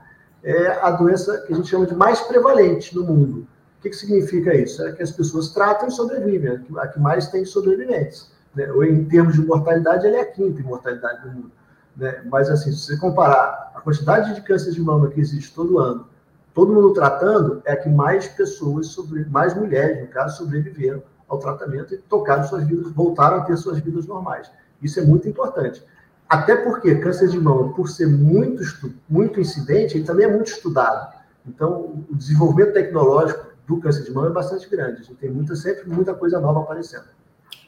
é 0.44 0.78
a 0.80 0.92
doença 0.92 1.38
que 1.38 1.52
a 1.52 1.56
gente 1.56 1.68
chama 1.68 1.86
de 1.86 1.94
mais 1.96 2.20
prevalente 2.20 2.94
no 2.94 3.02
mundo. 3.02 3.48
O 3.78 3.82
que, 3.82 3.90
que 3.90 3.96
significa 3.96 4.54
isso? 4.54 4.80
É 4.84 4.92
que 4.92 5.02
as 5.02 5.10
pessoas 5.10 5.48
tratam 5.48 5.88
e 5.88 5.90
sobrevivem, 5.90 6.64
a 6.76 6.86
que 6.86 7.00
mais 7.00 7.26
tem 7.28 7.44
sobreviventes 7.44 8.35
né? 8.56 8.72
ou 8.72 8.82
em 8.82 9.04
termos 9.04 9.34
de 9.34 9.42
mortalidade, 9.42 10.06
ela 10.06 10.16
é 10.16 10.20
a 10.22 10.32
quinta 10.32 10.62
mortalidade 10.62 11.22
do 11.22 11.30
mundo. 11.30 11.52
Né? 11.96 12.22
Mas, 12.24 12.48
assim, 12.48 12.72
se 12.72 12.78
você 12.78 12.96
comparar 12.96 13.72
a 13.74 13.80
quantidade 13.80 14.34
de 14.34 14.40
câncer 14.40 14.72
de 14.72 14.80
mama 14.80 15.08
que 15.10 15.20
existe 15.20 15.54
todo 15.54 15.78
ano, 15.78 16.06
todo 16.54 16.72
mundo 16.72 16.94
tratando, 16.94 17.60
é 17.66 17.76
que 17.76 17.88
mais 17.88 18.26
pessoas, 18.26 18.88
sobre, 18.88 19.26
mais 19.26 19.54
mulheres, 19.54 20.00
no 20.00 20.08
caso, 20.08 20.38
sobreviveram 20.38 21.02
ao 21.28 21.38
tratamento 21.38 21.94
e 21.94 21.98
tocaram 21.98 22.44
suas 22.44 22.64
vidas, 22.64 22.90
voltaram 22.92 23.38
a 23.38 23.40
ter 23.42 23.56
suas 23.56 23.78
vidas 23.78 24.06
normais. 24.06 24.50
Isso 24.80 24.98
é 24.98 25.02
muito 25.02 25.28
importante. 25.28 25.84
Até 26.28 26.56
porque 26.56 26.96
câncer 26.96 27.28
de 27.28 27.38
mama, 27.38 27.72
por 27.74 27.88
ser 27.88 28.06
muito, 28.06 28.62
muito 29.08 29.40
incidente, 29.40 29.96
ele 29.96 30.04
também 30.04 30.26
é 30.26 30.32
muito 30.32 30.48
estudado. 30.48 31.14
Então, 31.46 32.04
o 32.10 32.14
desenvolvimento 32.14 32.72
tecnológico 32.72 33.46
do 33.66 33.78
câncer 33.78 34.04
de 34.04 34.12
mama 34.12 34.28
é 34.28 34.32
bastante 34.32 34.68
grande. 34.68 35.02
A 35.02 35.04
gente 35.04 35.14
tem 35.16 35.30
muita, 35.30 35.54
sempre 35.54 35.88
muita 35.88 36.14
coisa 36.14 36.40
nova 36.40 36.60
aparecendo. 36.60 37.04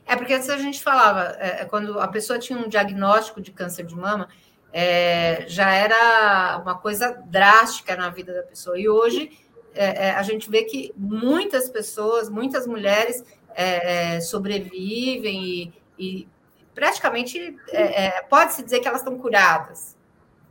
É 0.09 0.17
porque 0.17 0.33
antes 0.33 0.49
a 0.49 0.57
gente 0.57 0.83
falava, 0.83 1.37
é, 1.38 1.61
é, 1.61 1.65
quando 1.67 2.00
a 2.00 2.09
pessoa 2.09 2.38
tinha 2.38 2.59
um 2.59 2.67
diagnóstico 2.67 3.43
de 3.43 3.53
câncer 3.53 3.85
de 3.85 3.95
mama, 3.95 4.27
é, 4.73 5.45
já 5.47 5.71
era 5.71 6.59
uma 6.62 6.79
coisa 6.79 7.23
drástica 7.27 7.95
na 7.95 8.09
vida 8.09 8.33
da 8.33 8.43
pessoa. 8.43 8.79
E 8.79 8.88
hoje 8.88 9.31
é, 9.75 10.07
é 10.07 10.11
a 10.12 10.23
gente 10.23 10.50
vê 10.50 10.65
que 10.65 10.95
muitas 10.97 11.69
pessoas, 11.69 12.31
muitas 12.31 12.67
mulheres 12.67 13.23
é, 13.55 14.19
sobrevivem 14.21 15.45
e, 15.45 15.73
e 15.99 16.29
praticamente 16.75 17.55
pode-se 18.31 18.62
dizer 18.62 18.81
que 18.81 18.88
elas 18.88 19.00
estão 19.00 19.19
curadas. 19.19 19.95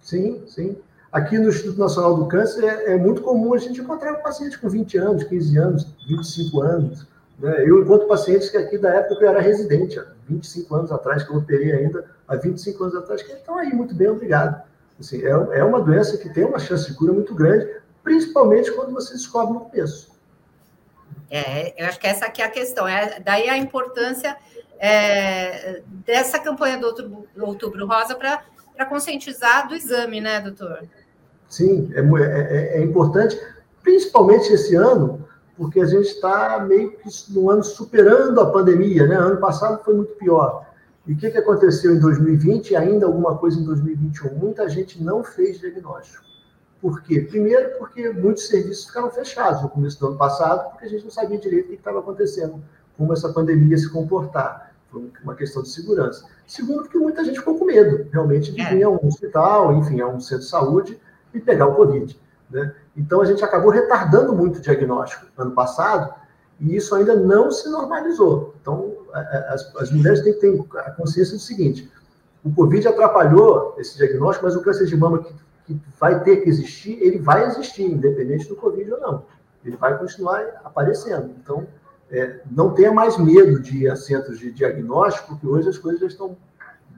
Sim, 0.01 0.43
sim. 0.45 0.77
Aqui 1.11 1.39
no 1.39 1.49
Instituto 1.49 1.79
Nacional 1.79 2.15
do 2.15 2.27
Câncer 2.27 2.63
é, 2.63 2.95
muito 2.95 3.23
comum 3.23 3.55
a 3.55 3.57
gente 3.57 3.81
encontrar 3.81 4.13
um 4.13 4.21
paciente 4.21 4.59
com 4.59 4.69
20 4.69 4.97
anos, 4.99 5.23
15 5.23 5.57
anos, 5.57 5.87
25 6.07 6.61
anos 6.61 7.07
né? 7.37 7.63
Eu 7.65 7.81
encontro 7.81 8.07
pacientes 8.07 8.49
que 8.49 8.57
aqui 8.57 8.77
da 8.77 8.89
época 8.89 9.17
que 9.17 9.23
eu 9.23 9.29
era 9.29 9.39
residente, 9.39 9.99
há 9.99 10.05
25 10.27 10.75
anos 10.75 10.91
atrás, 10.91 11.23
que 11.23 11.31
eu 11.31 11.37
operei 11.37 11.71
ainda 11.71 12.05
há 12.27 12.35
25 12.35 12.83
anos 12.83 12.95
atrás, 12.95 13.21
que 13.21 13.31
estão 13.31 13.57
aí 13.57 13.73
muito 13.73 13.93
bem, 13.93 14.07
obrigado. 14.07 14.61
Assim, 14.99 15.23
é, 15.23 15.29
é 15.29 15.63
uma 15.63 15.81
doença 15.81 16.17
que 16.17 16.29
tem 16.29 16.43
uma 16.43 16.59
chance 16.59 16.87
de 16.87 16.97
cura 16.97 17.13
muito 17.13 17.35
grande, 17.35 17.69
principalmente 18.03 18.71
quando 18.71 18.93
você 18.93 19.13
descobre 19.13 19.53
no 19.53 19.61
começo. 19.61 20.17
É, 21.29 21.81
eu 21.81 21.87
acho 21.87 21.99
que 21.99 22.07
essa 22.07 22.25
aqui 22.25 22.41
é 22.41 22.45
a 22.45 22.49
questão. 22.49 22.87
É, 22.87 23.19
daí 23.19 23.49
a 23.49 23.57
importância 23.57 24.35
é, 24.79 25.81
dessa 26.05 26.39
campanha 26.39 26.77
do 26.77 26.87
Outubro, 26.87 27.27
Outubro 27.39 27.87
Rosa 27.87 28.15
para 28.15 28.85
conscientizar 28.85 29.67
do 29.67 29.75
exame, 29.75 30.21
né, 30.21 30.39
doutor? 30.39 30.83
Sim, 31.47 31.91
é, 31.93 32.01
é, 32.01 32.77
é 32.79 32.83
importante, 32.83 33.39
principalmente 33.83 34.51
esse 34.51 34.75
ano, 34.75 35.26
porque 35.57 35.81
a 35.81 35.85
gente 35.85 36.07
está 36.07 36.59
meio 36.59 36.91
que 36.91 37.09
no 37.29 37.49
ano 37.49 37.63
superando 37.63 38.39
a 38.39 38.51
pandemia, 38.51 39.07
né? 39.07 39.15
Ano 39.15 39.37
passado 39.37 39.83
foi 39.83 39.95
muito 39.95 40.13
pior. 40.13 40.67
E 41.07 41.13
o 41.13 41.17
que, 41.17 41.31
que 41.31 41.37
aconteceu 41.37 41.95
em 41.95 41.99
2020 41.99 42.71
e 42.71 42.75
ainda 42.75 43.07
alguma 43.07 43.35
coisa 43.37 43.59
em 43.59 43.63
2021? 43.63 44.35
Muita 44.35 44.69
gente 44.69 45.01
não 45.01 45.23
fez 45.23 45.59
diagnóstico. 45.59 46.23
Por 46.79 47.01
quê? 47.01 47.21
Primeiro, 47.21 47.77
porque 47.79 48.09
muitos 48.11 48.47
serviços 48.47 48.85
ficaram 48.85 49.09
fechados 49.09 49.63
no 49.63 49.69
começo 49.69 49.99
do 49.99 50.07
ano 50.07 50.17
passado, 50.17 50.69
porque 50.69 50.85
a 50.85 50.89
gente 50.89 51.03
não 51.03 51.11
sabia 51.11 51.39
direito 51.39 51.65
o 51.65 51.69
que 51.69 51.75
estava 51.75 51.99
acontecendo, 51.99 52.61
como 52.95 53.13
essa 53.13 53.33
pandemia 53.33 53.71
ia 53.71 53.77
se 53.77 53.89
comportar. 53.89 54.73
Foi 54.91 55.09
uma 55.23 55.33
questão 55.33 55.63
de 55.63 55.69
segurança. 55.69 56.25
Segundo, 56.45 56.83
porque 56.83 56.99
muita 56.99 57.25
gente 57.25 57.39
ficou 57.39 57.57
com 57.57 57.65
medo, 57.65 58.07
realmente, 58.11 58.51
de 58.51 58.61
é. 58.61 58.69
vir 58.69 58.83
a 58.83 58.89
um 58.89 59.07
hospital, 59.07 59.73
enfim, 59.73 60.01
a 60.01 60.07
um 60.07 60.19
centro 60.19 60.43
de 60.43 60.49
saúde 60.49 61.01
e 61.33 61.39
pegar 61.39 61.67
o 61.67 61.75
Covid. 61.75 62.17
Né? 62.49 62.73
Então, 62.95 63.21
a 63.21 63.25
gente 63.25 63.43
acabou 63.43 63.71
retardando 63.71 64.33
muito 64.33 64.57
o 64.57 64.61
diagnóstico 64.61 65.25
ano 65.37 65.51
passado, 65.51 66.13
e 66.59 66.75
isso 66.75 66.95
ainda 66.95 67.15
não 67.15 67.51
se 67.51 67.69
normalizou. 67.69 68.55
Então, 68.61 68.93
as, 69.13 69.75
as 69.77 69.91
mulheres 69.91 70.21
têm 70.21 70.33
que 70.33 70.39
ter 70.39 70.79
a 70.79 70.91
consciência 70.91 71.35
do 71.35 71.41
seguinte: 71.41 71.91
o 72.43 72.51
Covid 72.51 72.87
atrapalhou 72.87 73.75
esse 73.77 73.97
diagnóstico, 73.97 74.45
mas 74.45 74.55
o 74.55 74.61
câncer 74.61 74.85
de 74.85 74.97
mama 74.97 75.23
que 75.23 75.33
que 75.67 75.79
vai 75.99 76.23
ter 76.23 76.37
que 76.37 76.49
existir, 76.49 76.97
ele 77.01 77.19
vai 77.19 77.45
existir, 77.45 77.83
independente 77.83 78.47
do 78.47 78.55
Covid 78.55 78.93
ou 78.93 78.99
não. 79.01 79.25
Ele 79.65 79.75
vai 79.75 79.97
continuar 79.97 80.39
aparecendo. 80.63 81.35
Então, 81.43 81.67
é, 82.09 82.39
não 82.49 82.73
tenha 82.73 82.91
mais 82.91 83.17
medo 83.17 83.59
de 83.59 83.83
ir 83.83 83.89
a 83.89 83.97
centros 83.97 84.39
de 84.39 84.49
diagnóstico, 84.49 85.27
porque 85.27 85.45
hoje 85.45 85.67
as 85.67 85.77
coisas 85.77 85.99
já 85.99 86.07
estão 86.07 86.37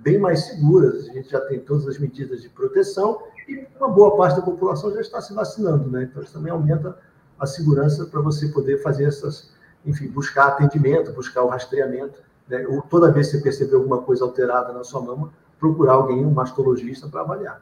bem 0.01 0.17
mais 0.17 0.45
seguras. 0.45 1.09
A 1.09 1.13
gente 1.13 1.29
já 1.29 1.41
tem 1.41 1.59
todas 1.59 1.87
as 1.87 1.97
medidas 1.97 2.41
de 2.41 2.49
proteção 2.49 3.21
e 3.47 3.65
uma 3.77 3.89
boa 3.89 4.15
parte 4.17 4.37
da 4.37 4.41
população 4.41 4.93
já 4.93 5.01
está 5.01 5.21
se 5.21 5.33
vacinando, 5.33 5.89
né? 5.89 6.03
Então, 6.03 6.21
isso 6.21 6.33
também 6.33 6.51
aumenta 6.51 6.97
a 7.39 7.45
segurança 7.45 8.05
para 8.05 8.21
você 8.21 8.49
poder 8.49 8.81
fazer 8.81 9.05
essas, 9.05 9.51
enfim, 9.85 10.07
buscar 10.07 10.47
atendimento, 10.47 11.11
buscar 11.13 11.43
o 11.43 11.47
rastreamento. 11.47 12.21
Né? 12.47 12.65
Ou 12.67 12.81
toda 12.81 13.11
vez 13.11 13.27
que 13.27 13.37
você 13.37 13.43
perceber 13.43 13.75
alguma 13.75 14.01
coisa 14.01 14.23
alterada 14.23 14.73
na 14.73 14.83
sua 14.83 15.01
mama, 15.01 15.31
procurar 15.59 15.93
alguém, 15.93 16.25
um 16.25 16.31
mastologista, 16.31 17.07
para 17.07 17.21
avaliar. 17.21 17.61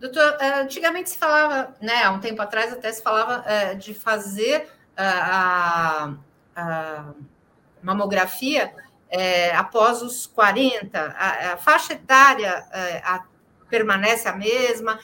Doutor, 0.00 0.36
eh, 0.40 0.60
antigamente 0.60 1.10
se 1.10 1.18
falava, 1.18 1.74
né, 1.80 2.02
há 2.02 2.10
um 2.10 2.20
tempo 2.20 2.40
atrás 2.42 2.72
até 2.72 2.92
se 2.92 3.02
falava 3.02 3.42
é, 3.46 3.74
de 3.74 3.94
fazer 3.94 4.68
eh, 4.96 5.02
a, 5.02 6.14
a 6.56 7.04
mamografia 7.82 8.72
é, 9.16 9.54
após 9.54 10.02
os 10.02 10.26
40, 10.26 10.98
a, 10.98 11.52
a 11.52 11.56
faixa 11.56 11.92
etária 11.92 12.64
é, 12.72 12.98
a, 13.04 13.24
permanece 13.70 14.28
a 14.28 14.34
mesma. 14.34 14.98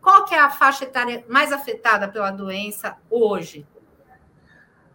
qual 0.00 0.24
que 0.24 0.34
é 0.34 0.40
a 0.40 0.50
faixa 0.50 0.84
etária 0.84 1.24
mais 1.28 1.52
afetada 1.52 2.06
pela 2.08 2.30
doença 2.30 2.96
hoje? 3.10 3.66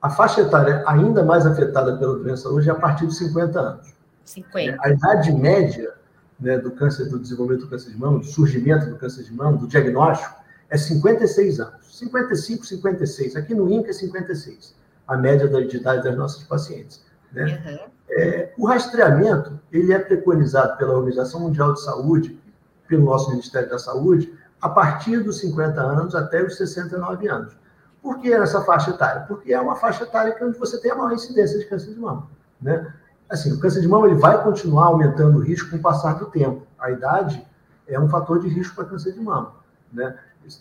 A 0.02 0.10
faixa 0.10 0.42
etária 0.42 0.84
ainda 0.88 1.22
mais 1.24 1.46
afetada 1.46 1.98
pela 1.98 2.18
doença 2.18 2.48
hoje 2.48 2.70
é 2.70 2.72
a 2.72 2.76
partir 2.76 3.06
dos 3.06 3.18
50 3.18 3.60
anos. 3.60 3.94
50. 4.24 4.78
A 4.82 4.90
idade 4.90 5.32
média 5.34 5.94
né, 6.40 6.58
do 6.58 6.72
câncer, 6.72 7.10
do 7.10 7.20
desenvolvimento 7.20 7.66
do 7.66 7.70
câncer 7.70 7.92
de 7.92 7.98
mama, 7.98 8.20
do 8.20 8.26
surgimento 8.26 8.86
do 8.86 8.96
câncer 8.98 9.24
de 9.24 9.34
mama, 9.34 9.58
do 9.58 9.68
diagnóstico, 9.68 10.36
é 10.70 10.78
56 10.78 11.60
anos. 11.60 11.98
55, 11.98 12.66
56. 12.66 13.36
Aqui 13.36 13.54
no 13.54 13.70
INCA 13.70 13.90
é 13.90 13.94
56, 13.94 14.76
a 15.08 15.18
média 15.18 15.48
da 15.48 15.60
idade 15.60 16.04
das 16.04 16.16
nossas 16.16 16.44
pacientes. 16.44 17.04
Né? 17.32 17.46
Uhum. 17.66 17.92
É, 18.10 18.54
o 18.58 18.66
rastreamento, 18.66 19.60
ele 19.72 19.94
é 19.94 20.00
preconizado 20.00 20.78
pela 20.78 20.94
Organização 20.94 21.42
Mundial 21.42 21.74
de 21.74 21.82
Saúde, 21.82 22.40
pelo 22.88 23.06
nosso 23.06 23.30
Ministério 23.32 23.70
da 23.70 23.78
Saúde, 23.78 24.34
a 24.62 24.70
partir 24.70 25.20
dos 25.20 25.40
50 25.40 25.80
anos 25.80 26.16
até 26.16 26.42
os 26.42 26.58
69 26.58 27.28
anos. 27.28 27.54
Por 28.02 28.20
que 28.20 28.32
essa 28.32 28.62
faixa 28.62 28.92
etária? 28.92 29.22
Porque 29.28 29.54
é 29.54 29.60
uma 29.60 29.76
faixa 29.76 30.04
etária 30.04 30.36
onde 30.42 30.58
você 30.58 30.80
tem 30.80 30.92
a 30.92 30.96
maior 30.96 31.12
incidência 31.12 31.60
de 31.60 31.66
câncer 31.66 31.94
de 31.94 32.00
mama. 32.00 32.28
Né? 32.62 32.92
assim, 33.30 33.54
o 33.54 33.60
câncer 33.60 33.82
de 33.82 33.88
mama 33.88 34.08
ele 34.08 34.20
vai 34.20 34.42
continuar 34.44 34.86
aumentando 34.86 35.38
o 35.38 35.42
risco 35.42 35.70
com 35.70 35.78
o 35.78 35.82
passar 35.82 36.14
do 36.14 36.28
tempo. 36.28 36.66
A 36.80 36.92
idade 36.92 37.46
é 37.88 38.00
um 38.00 38.10
fator 38.10 38.40
de 38.40 38.48
risco 38.48 38.76
para 38.76 38.86
câncer 38.86 39.14
de 39.14 39.20
mama, 39.20 39.54
né? 39.92 40.18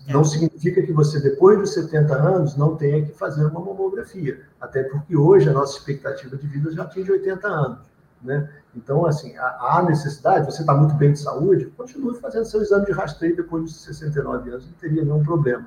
Não 0.08 0.20
é. 0.20 0.24
significa 0.24 0.82
que 0.82 0.92
você, 0.92 1.20
depois 1.20 1.58
dos 1.58 1.74
70 1.74 2.14
anos, 2.14 2.56
não 2.56 2.76
tenha 2.76 3.04
que 3.04 3.12
fazer 3.12 3.44
uma 3.44 3.60
mamografia. 3.60 4.40
Até 4.60 4.82
porque 4.84 5.16
hoje 5.16 5.48
a 5.48 5.52
nossa 5.52 5.78
expectativa 5.78 6.36
de 6.36 6.46
vida 6.46 6.70
já 6.72 6.82
atinge 6.82 7.10
80 7.10 7.46
anos. 7.46 7.78
Né? 8.22 8.48
Então, 8.74 9.06
assim, 9.06 9.36
há 9.36 9.84
necessidade, 9.86 10.46
você 10.46 10.62
está 10.62 10.74
muito 10.74 10.94
bem 10.94 11.12
de 11.12 11.20
saúde, 11.20 11.66
continue 11.76 12.18
fazendo 12.18 12.44
seu 12.44 12.62
exame 12.62 12.86
de 12.86 12.92
rastreio 12.92 13.36
depois 13.36 13.64
dos 13.64 13.84
69 13.84 14.50
anos, 14.50 14.66
não 14.66 14.72
teria 14.74 15.04
nenhum 15.04 15.22
problema. 15.22 15.66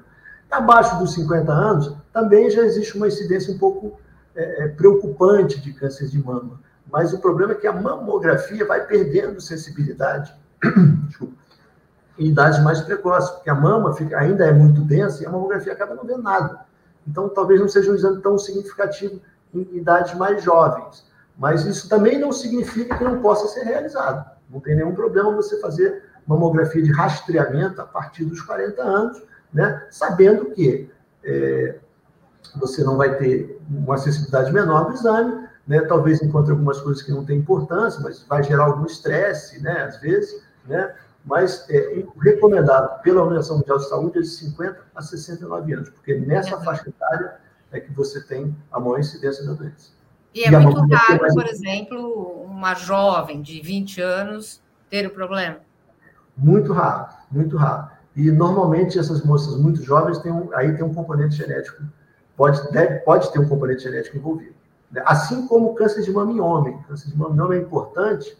Abaixo 0.51 0.97
dos 0.99 1.13
50 1.13 1.51
anos, 1.51 1.95
também 2.11 2.49
já 2.49 2.61
existe 2.61 2.97
uma 2.97 3.07
incidência 3.07 3.53
um 3.53 3.57
pouco 3.57 3.99
é, 4.35 4.67
preocupante 4.69 5.61
de 5.61 5.73
câncer 5.73 6.07
de 6.07 6.23
mama. 6.23 6.59
Mas 6.91 7.13
o 7.13 7.19
problema 7.19 7.53
é 7.53 7.55
que 7.55 7.67
a 7.67 7.73
mamografia 7.73 8.65
vai 8.65 8.85
perdendo 8.85 9.39
sensibilidade 9.39 10.33
desculpa, 11.07 11.35
em 12.19 12.27
idades 12.27 12.61
mais 12.61 12.81
precoces, 12.81 13.29
porque 13.31 13.49
a 13.49 13.55
mama 13.55 13.93
fica, 13.93 14.17
ainda 14.19 14.45
é 14.45 14.51
muito 14.51 14.81
densa 14.81 15.23
e 15.23 15.25
a 15.25 15.29
mamografia 15.29 15.73
acaba 15.73 15.95
não 15.95 16.03
vendo 16.03 16.21
nada. 16.21 16.59
Então, 17.07 17.29
talvez 17.29 17.59
não 17.59 17.67
seja 17.67 17.91
um 17.91 17.95
exame 17.95 18.21
tão 18.21 18.37
significativo 18.37 19.19
em 19.53 19.61
idades 19.77 20.13
mais 20.15 20.43
jovens. 20.43 21.07
Mas 21.37 21.65
isso 21.65 21.87
também 21.87 22.19
não 22.19 22.31
significa 22.31 22.97
que 22.97 23.03
não 23.03 23.21
possa 23.21 23.47
ser 23.47 23.63
realizado. 23.63 24.29
Não 24.49 24.59
tem 24.59 24.75
nenhum 24.75 24.93
problema 24.93 25.31
você 25.31 25.59
fazer 25.61 26.03
mamografia 26.27 26.83
de 26.83 26.91
rastreamento 26.91 27.81
a 27.81 27.85
partir 27.85 28.25
dos 28.25 28.41
40 28.41 28.83
anos, 28.83 29.23
né? 29.51 29.87
sabendo 29.89 30.51
que 30.51 30.91
é, 31.23 31.79
você 32.55 32.83
não 32.83 32.97
vai 32.97 33.15
ter 33.17 33.59
uma 33.69 33.95
acessibilidade 33.95 34.51
menor 34.51 34.87
do 34.87 34.93
exame, 34.93 35.47
né? 35.67 35.81
Talvez 35.81 36.21
encontre 36.21 36.51
algumas 36.51 36.81
coisas 36.81 37.03
que 37.03 37.11
não 37.11 37.23
têm 37.23 37.37
importância, 37.37 38.01
mas 38.01 38.25
vai 38.27 38.43
gerar 38.43 38.65
algum 38.65 38.85
estresse, 38.85 39.61
né? 39.61 39.83
Às 39.83 39.97
vezes, 39.97 40.43
né? 40.65 40.93
Mas 41.25 41.69
é 41.69 42.03
recomendado 42.21 43.01
pela 43.01 43.21
Organização 43.21 43.57
Mundial 43.57 43.77
de 43.77 43.89
Saúde 43.89 44.19
é 44.19 44.21
de 44.21 44.27
50 44.27 44.79
a 44.95 45.01
69 45.01 45.73
anos, 45.73 45.89
porque 45.89 46.15
nessa 46.15 46.55
é. 46.55 46.63
faixa 46.63 46.89
etária 46.89 47.39
é 47.71 47.79
que 47.79 47.91
você 47.91 48.21
tem 48.21 48.55
a 48.71 48.79
maior 48.79 48.99
incidência 48.99 49.45
da 49.45 49.53
doença. 49.53 49.91
E 50.33 50.43
é 50.43 50.47
e 50.47 50.57
muito 50.57 50.81
raro, 50.81 51.21
mais... 51.21 51.33
por 51.33 51.45
exemplo, 51.45 52.43
uma 52.43 52.73
jovem 52.73 53.41
de 53.41 53.61
20 53.61 54.01
anos 54.01 54.61
ter 54.89 55.05
o 55.05 55.09
problema? 55.09 55.57
Muito 56.37 56.71
raro, 56.73 57.09
muito 57.31 57.57
raro. 57.57 57.89
E 58.15 58.31
normalmente 58.31 58.97
essas 58.97 59.23
moças 59.23 59.55
muito 59.57 59.83
jovens 59.83 60.19
têm 60.19 60.31
um, 60.31 60.49
aí 60.53 60.75
tem 60.75 60.83
um 60.83 60.93
componente 60.93 61.35
genético, 61.35 61.83
pode, 62.35 62.71
deve, 62.71 62.99
pode 62.99 63.31
ter 63.31 63.39
um 63.39 63.47
componente 63.47 63.83
genético 63.83 64.17
envolvido. 64.17 64.55
Né? 64.91 65.01
Assim 65.05 65.47
como 65.47 65.71
o 65.71 65.75
câncer 65.75 66.01
de 66.01 66.11
mama 66.11 66.31
em 66.31 66.39
homem. 66.39 66.75
O 66.75 66.83
câncer 66.83 67.09
de 67.09 67.17
mama 67.17 67.35
em 67.35 67.39
homem 67.39 67.59
é 67.59 67.61
importante 67.61 68.37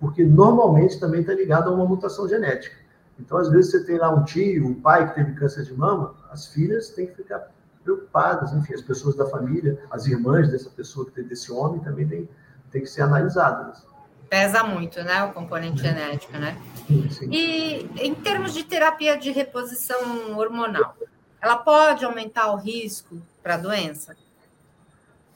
porque 0.00 0.24
normalmente 0.24 1.00
também 1.00 1.20
está 1.20 1.32
ligado 1.32 1.68
a 1.68 1.72
uma 1.72 1.84
mutação 1.84 2.28
genética. 2.28 2.76
Então, 3.18 3.38
às 3.38 3.48
vezes, 3.48 3.70
você 3.70 3.84
tem 3.84 3.96
lá 3.96 4.10
um 4.10 4.24
tio, 4.24 4.66
um 4.66 4.74
pai 4.74 5.08
que 5.08 5.14
teve 5.14 5.32
câncer 5.34 5.64
de 5.64 5.74
mama, 5.74 6.14
as 6.30 6.48
filhas 6.48 6.90
têm 6.90 7.06
que 7.06 7.14
ficar 7.14 7.50
preocupadas, 7.82 8.52
enfim, 8.52 8.74
as 8.74 8.82
pessoas 8.82 9.14
da 9.16 9.26
família, 9.26 9.80
as 9.90 10.06
irmãs 10.06 10.50
dessa 10.50 10.68
pessoa 10.68 11.06
que 11.06 11.12
teve 11.12 11.28
desse 11.28 11.50
homem 11.52 11.80
também 11.80 12.06
têm, 12.06 12.28
têm 12.70 12.82
que 12.82 12.88
ser 12.88 13.02
analisadas. 13.02 13.86
Pesa 14.28 14.64
muito, 14.64 15.02
né, 15.04 15.22
o 15.22 15.32
componente 15.32 15.80
genético, 15.80 16.36
né? 16.36 16.60
Sim, 16.88 17.08
sim. 17.10 17.28
E 17.30 17.88
em 18.04 18.12
termos 18.12 18.52
de 18.52 18.64
terapia 18.64 19.16
de 19.16 19.30
reposição 19.30 20.36
hormonal, 20.36 20.96
ela 21.40 21.56
pode 21.58 22.04
aumentar 22.04 22.52
o 22.52 22.56
risco 22.56 23.22
para 23.40 23.54
a 23.54 23.58
doença? 23.58 24.16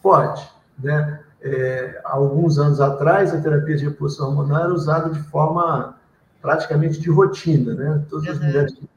Pode. 0.03 0.51
Né? 0.77 1.23
É, 1.43 2.01
alguns 2.05 2.59
anos 2.59 2.81
atrás, 2.81 3.33
a 3.33 3.41
terapia 3.41 3.77
de 3.77 3.85
reposição 3.87 4.29
hormonal 4.29 4.65
era 4.65 4.75
usada 4.75 5.11
de 5.11 5.21
forma 5.23 5.97
praticamente 6.43 7.01
de 7.01 7.11
rotina. 7.11 7.75
Né? 7.75 8.05
Todas 8.09 8.29
as 8.29 8.39
uhum. 8.39 8.47
mulheres 8.47 8.73
que, 8.75 8.89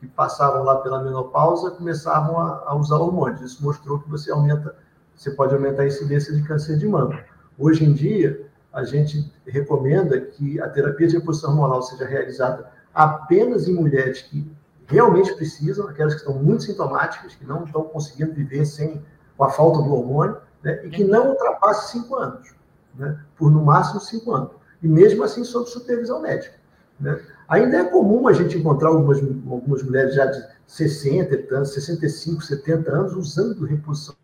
que, 0.00 0.06
passavam 0.08 0.64
lá 0.64 0.76
pela 0.76 1.02
menopausa 1.02 1.70
começavam 1.70 2.38
a, 2.38 2.64
a, 2.66 2.74
usar 2.74 2.96
hormônios. 2.96 3.40
Isso 3.40 3.62
mostrou 3.62 4.00
que 4.00 4.10
você 4.10 4.30
aumenta, 4.30 4.74
você 5.14 5.30
pode 5.30 5.54
aumentar 5.54 5.82
a 5.82 5.86
incidência 5.86 6.34
de 6.34 6.42
câncer 6.42 6.78
de 6.78 6.86
mama. 6.86 7.20
Hoje 7.58 7.84
em 7.84 7.92
dia, 7.92 8.44
a 8.72 8.82
gente 8.82 9.32
recomenda 9.46 10.20
que 10.20 10.60
a 10.60 10.68
terapia 10.68 11.06
de 11.06 11.18
reposição 11.18 11.50
hormonal 11.50 11.80
seja 11.82 12.04
realizada 12.04 12.68
apenas 12.92 13.68
em 13.68 13.74
mulheres 13.74 14.22
que 14.22 14.50
realmente 14.86 15.32
precisam, 15.34 15.88
aquelas 15.88 16.14
que 16.14 16.20
estão 16.20 16.34
muito 16.34 16.64
sintomáticas, 16.64 17.34
que 17.34 17.44
não 17.44 17.64
estão 17.64 17.84
conseguindo 17.84 18.32
viver 18.32 18.64
sem 18.64 19.02
com 19.36 19.44
a 19.44 19.50
falta 19.50 19.78
do 19.78 19.92
hormônio, 19.92 20.36
né, 20.64 20.80
e 20.84 20.90
que 20.90 21.04
não 21.04 21.30
ultrapasse 21.30 21.92
cinco 21.92 22.16
anos, 22.16 22.52
né, 22.96 23.20
por 23.36 23.50
no 23.50 23.62
máximo 23.62 24.00
cinco 24.00 24.32
anos. 24.32 24.50
E 24.82 24.88
mesmo 24.88 25.22
assim 25.22 25.44
sob 25.44 25.68
supervisão 25.68 26.22
médica. 26.22 26.56
Né. 26.98 27.20
Ainda 27.48 27.76
é 27.76 27.84
comum 27.84 28.26
a 28.26 28.32
gente 28.32 28.58
encontrar 28.58 28.88
algumas, 28.88 29.18
algumas 29.18 29.82
mulheres 29.82 30.14
já 30.14 30.26
de 30.26 30.42
60 30.66 31.54
anos, 31.54 31.74
65, 31.74 32.42
70 32.42 32.90
anos, 32.90 33.14
usando 33.14 33.64
reposição 33.64 34.14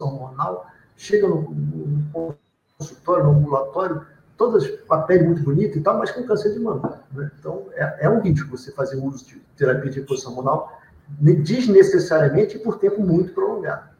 hormonal, 0.00 0.66
chega 0.96 1.28
no, 1.28 1.42
no 1.50 2.34
consultório, 2.76 3.24
no 3.24 3.30
ambulatório, 3.30 4.04
todas 4.36 4.68
com 4.68 4.94
a 4.94 5.02
pele 5.02 5.24
muito 5.24 5.42
bonita 5.42 5.78
e 5.78 5.80
tal, 5.80 5.98
mas 5.98 6.10
com 6.10 6.24
câncer 6.24 6.52
de 6.52 6.58
mama. 6.58 7.00
Né? 7.12 7.30
Então, 7.38 7.66
é, 7.74 8.06
é, 8.06 8.10
um 8.10 8.20
risco 8.20 8.50
você 8.50 8.72
fazer 8.72 8.96
uso 8.96 9.24
de 9.24 9.36
terapia 9.56 9.90
de 9.90 10.00
reposição 10.00 10.32
hormonal 10.32 10.80
desnecessariamente 11.08 12.56
e 12.56 12.58
por 12.58 12.78
tempo 12.78 13.00
muito 13.02 13.32
prolongado. 13.32 13.91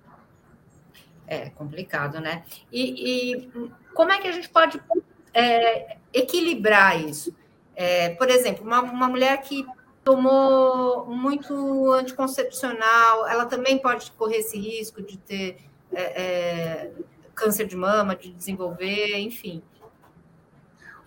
É 1.33 1.49
complicado, 1.49 2.21
né? 2.21 2.43
E, 2.71 3.33
e 3.33 3.51
como 3.95 4.13
é 4.13 4.21
que 4.21 4.29
a 4.29 4.33
gente 4.33 4.51
pode 4.51 4.79
é, 5.33 5.97
equilibrar 6.13 7.01
isso? 7.01 7.35
É, 7.75 8.11
por 8.11 8.29
exemplo, 8.29 8.67
uma, 8.67 8.83
uma 8.83 9.09
mulher 9.09 9.41
que 9.41 9.65
tomou 10.05 11.07
muito 11.07 11.91
anticoncepcional, 11.93 13.27
ela 13.27 13.47
também 13.47 13.79
pode 13.79 14.13
correr 14.13 14.41
esse 14.41 14.59
risco 14.59 15.01
de 15.01 15.17
ter 15.17 15.57
é, 15.91 16.23
é, 16.23 16.93
câncer 17.35 17.67
de 17.67 17.77
mama, 17.77 18.15
de 18.15 18.31
desenvolver, 18.31 19.19
enfim. 19.19 19.63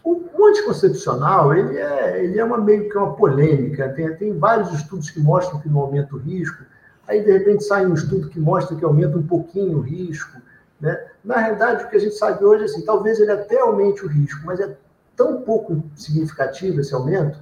O, 0.03 0.23
o, 0.33 0.47
anticoncepcional, 0.47 1.53
ele 1.53 1.77
é, 1.77 2.23
ele 2.23 2.39
é 2.39 2.43
uma 2.43 2.57
meio 2.57 2.89
que 2.89 2.97
uma 2.97 3.15
polêmica, 3.15 3.89
tem, 3.89 4.15
tem 4.15 4.35
vários 4.39 4.73
estudos 4.73 5.11
que 5.11 5.19
mostram 5.19 5.61
que 5.61 5.69
não 5.69 5.81
aumenta 5.81 6.15
o 6.15 6.17
risco, 6.17 6.63
aí 7.07 7.23
de 7.23 7.31
repente 7.31 7.63
sai 7.63 7.85
um 7.85 7.93
estudo 7.93 8.29
que 8.29 8.39
mostra 8.39 8.75
que 8.75 8.85
aumenta 8.85 9.17
um 9.17 9.25
pouquinho 9.25 9.77
o 9.77 9.81
risco, 9.81 10.39
né? 10.79 11.05
Na 11.23 11.37
realidade, 11.37 11.83
o 11.83 11.89
que 11.89 11.95
a 11.95 11.99
gente 11.99 12.15
sabe 12.15 12.43
hoje, 12.43 12.65
assim, 12.65 12.83
talvez 12.83 13.19
ele 13.19 13.31
até 13.31 13.59
aumente 13.59 14.05
o 14.05 14.07
risco, 14.07 14.45
mas 14.45 14.59
é 14.59 14.75
tão 15.15 15.41
pouco 15.41 15.83
significativo 15.95 16.81
esse 16.81 16.93
aumento, 16.93 17.39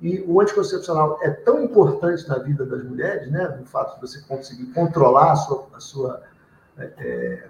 e 0.00 0.22
o 0.26 0.40
anticoncepcional 0.40 1.18
é 1.22 1.30
tão 1.30 1.62
importante 1.62 2.28
na 2.28 2.38
vida 2.38 2.66
das 2.66 2.84
mulheres, 2.84 3.30
né, 3.30 3.56
no 3.58 3.64
fato 3.64 3.94
de 3.94 4.00
você 4.02 4.20
conseguir 4.22 4.66
controlar 4.66 5.32
a 5.32 5.36
sua, 5.36 5.66
a 5.72 5.80
sua 5.80 6.22
é, 6.76 6.90
é 6.98 7.48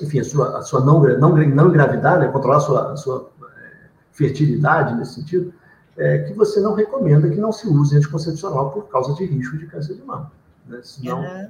enfim, 0.00 0.20
a 0.20 0.24
sua, 0.24 0.58
a 0.58 0.62
sua 0.62 0.80
não, 0.80 1.00
não, 1.18 1.36
não 1.36 1.70
né, 1.70 2.28
controlar 2.28 2.56
a 2.56 2.60
sua, 2.60 2.92
a 2.92 2.96
sua 2.96 3.30
é, 3.42 3.88
fertilidade 4.12 4.94
nesse 4.94 5.14
sentido, 5.14 5.52
é, 5.96 6.18
que 6.18 6.32
você 6.32 6.60
não 6.60 6.74
recomenda 6.74 7.28
que 7.28 7.40
não 7.40 7.52
se 7.52 7.68
use 7.68 7.96
anticoncepcional 7.96 8.70
por 8.70 8.88
causa 8.88 9.14
de 9.14 9.24
risco 9.24 9.56
de 9.56 9.66
câncer 9.66 9.94
de 9.94 10.02
mama. 10.02 10.32
Né? 10.66 10.80
Senão, 10.82 11.20
uhum. 11.20 11.48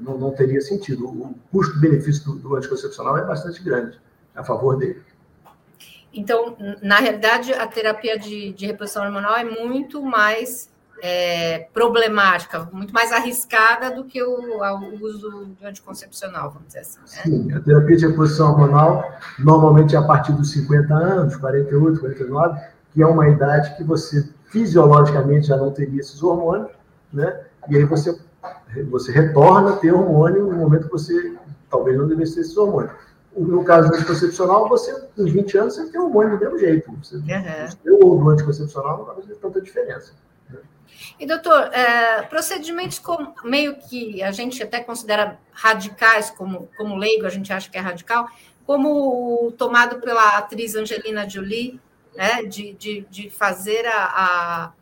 não, 0.00 0.18
não 0.18 0.30
teria 0.32 0.60
sentido. 0.60 1.06
O 1.06 1.34
custo-benefício 1.52 2.24
do, 2.24 2.36
do 2.36 2.56
anticoncepcional 2.56 3.18
é 3.18 3.24
bastante 3.24 3.62
grande 3.62 3.98
a 4.34 4.44
favor 4.44 4.76
dele. 4.76 5.02
Então, 6.12 6.56
na 6.82 6.96
realidade, 6.96 7.52
a 7.52 7.66
terapia 7.66 8.18
de, 8.18 8.52
de 8.52 8.66
reposição 8.66 9.04
hormonal 9.04 9.36
é 9.36 9.44
muito 9.44 10.02
mais 10.02 10.68
é, 11.02 11.68
problemática, 11.72 12.68
muito 12.72 12.92
mais 12.92 13.12
arriscada 13.12 13.90
do 13.90 14.04
que 14.04 14.22
o, 14.22 14.58
o, 14.60 15.04
uso 15.04 15.30
do 15.58 15.66
anticoncepcional, 15.66 16.50
vamos 16.50 16.68
dizer 16.68 16.80
assim. 16.80 16.98
Né? 17.00 17.22
Sim, 17.22 17.52
a 17.52 17.60
terapia 17.60 17.96
de 17.96 18.06
reposição 18.08 18.50
hormonal 18.50 19.04
normalmente 19.38 19.94
é 19.94 19.98
a 19.98 20.02
partir 20.02 20.32
dos 20.32 20.50
50 20.52 20.92
anos, 20.94 21.36
48, 21.36 22.00
49, 22.00 22.60
que 22.92 23.02
é 23.02 23.06
uma 23.06 23.28
idade 23.28 23.76
que 23.76 23.84
você 23.84 24.28
fisiologicamente 24.46 25.46
já 25.46 25.56
não 25.56 25.70
teria 25.70 26.00
esses 26.00 26.22
hormônios, 26.22 26.70
né? 27.12 27.40
E 27.68 27.76
aí 27.76 27.84
você, 27.84 28.18
você 28.90 29.12
retorna 29.12 29.70
a 29.70 29.76
ter 29.76 29.92
hormônio 29.92 30.46
no 30.46 30.56
momento 30.56 30.86
que 30.86 30.92
você 30.92 31.34
talvez 31.70 31.96
não 31.96 32.08
devesse 32.08 32.34
ter 32.34 32.40
esses 32.42 32.56
hormônios 32.56 32.92
no 33.36 33.64
caso 33.64 33.88
do 33.88 33.96
anticoncepcional, 33.96 34.68
você, 34.68 34.92
com 35.16 35.24
20 35.24 35.58
anos, 35.58 35.76
você 35.76 35.90
tem 35.90 36.00
hormônio 36.00 36.36
do 36.36 36.44
mesmo 36.44 36.58
jeito. 36.58 36.90
Você, 37.02 37.16
uhum. 37.16 37.98
ou 38.02 38.18
do 38.18 38.30
anticoncepcional 38.30 38.98
não 38.98 39.04
vai 39.04 39.16
fazer 39.16 39.34
tanta 39.36 39.60
diferença. 39.60 40.14
Né? 40.48 40.58
E, 41.18 41.26
doutor, 41.26 41.72
é, 41.72 42.22
procedimentos 42.22 42.98
como, 42.98 43.32
meio 43.44 43.76
que 43.76 44.22
a 44.22 44.32
gente 44.32 44.62
até 44.62 44.80
considera 44.80 45.38
radicais, 45.52 46.30
como, 46.30 46.68
como 46.76 46.96
leigo, 46.96 47.26
a 47.26 47.30
gente 47.30 47.52
acha 47.52 47.70
que 47.70 47.78
é 47.78 47.80
radical, 47.80 48.28
como 48.66 49.46
o 49.46 49.52
tomado 49.52 50.00
pela 50.00 50.38
atriz 50.38 50.74
Angelina 50.74 51.28
Jolie, 51.28 51.80
né, 52.16 52.42
de, 52.42 52.72
de, 52.74 53.06
de 53.08 53.30
fazer 53.30 53.86
a, 53.86 54.72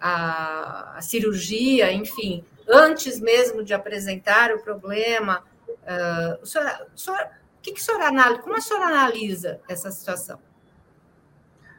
a, 0.00 0.94
a 0.96 1.00
cirurgia, 1.00 1.92
enfim, 1.92 2.44
antes 2.68 3.20
mesmo 3.20 3.62
de 3.62 3.74
apresentar 3.74 4.52
o 4.54 4.62
problema. 4.62 5.42
Uh, 5.68 6.42
o 6.42 6.46
senhor, 6.46 6.66
o 6.94 6.98
senhor 6.98 7.18
que, 7.62 7.72
que 7.72 7.80
a 7.80 7.84
senhora 7.84 8.08
analisa, 8.08 8.42
como 8.42 8.56
a 8.56 8.60
senhora 8.60 8.86
analisa 8.86 9.60
essa 9.68 9.90
situação? 9.90 10.38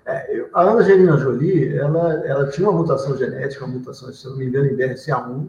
É, 0.06 0.38
eu, 0.38 0.50
a 0.54 0.64
Angelina 0.64 1.18
Jolie, 1.18 1.78
ela, 1.78 2.26
ela 2.26 2.50
tinha 2.50 2.70
uma 2.70 2.78
mutação 2.78 3.18
genética, 3.18 3.64
uma 3.64 3.78
mutação, 3.78 4.12
se 4.12 4.28
não 4.28 4.38
me 4.38 4.46
engano, 4.46 4.68
em 4.68 4.76
BRCA1, 4.76 5.48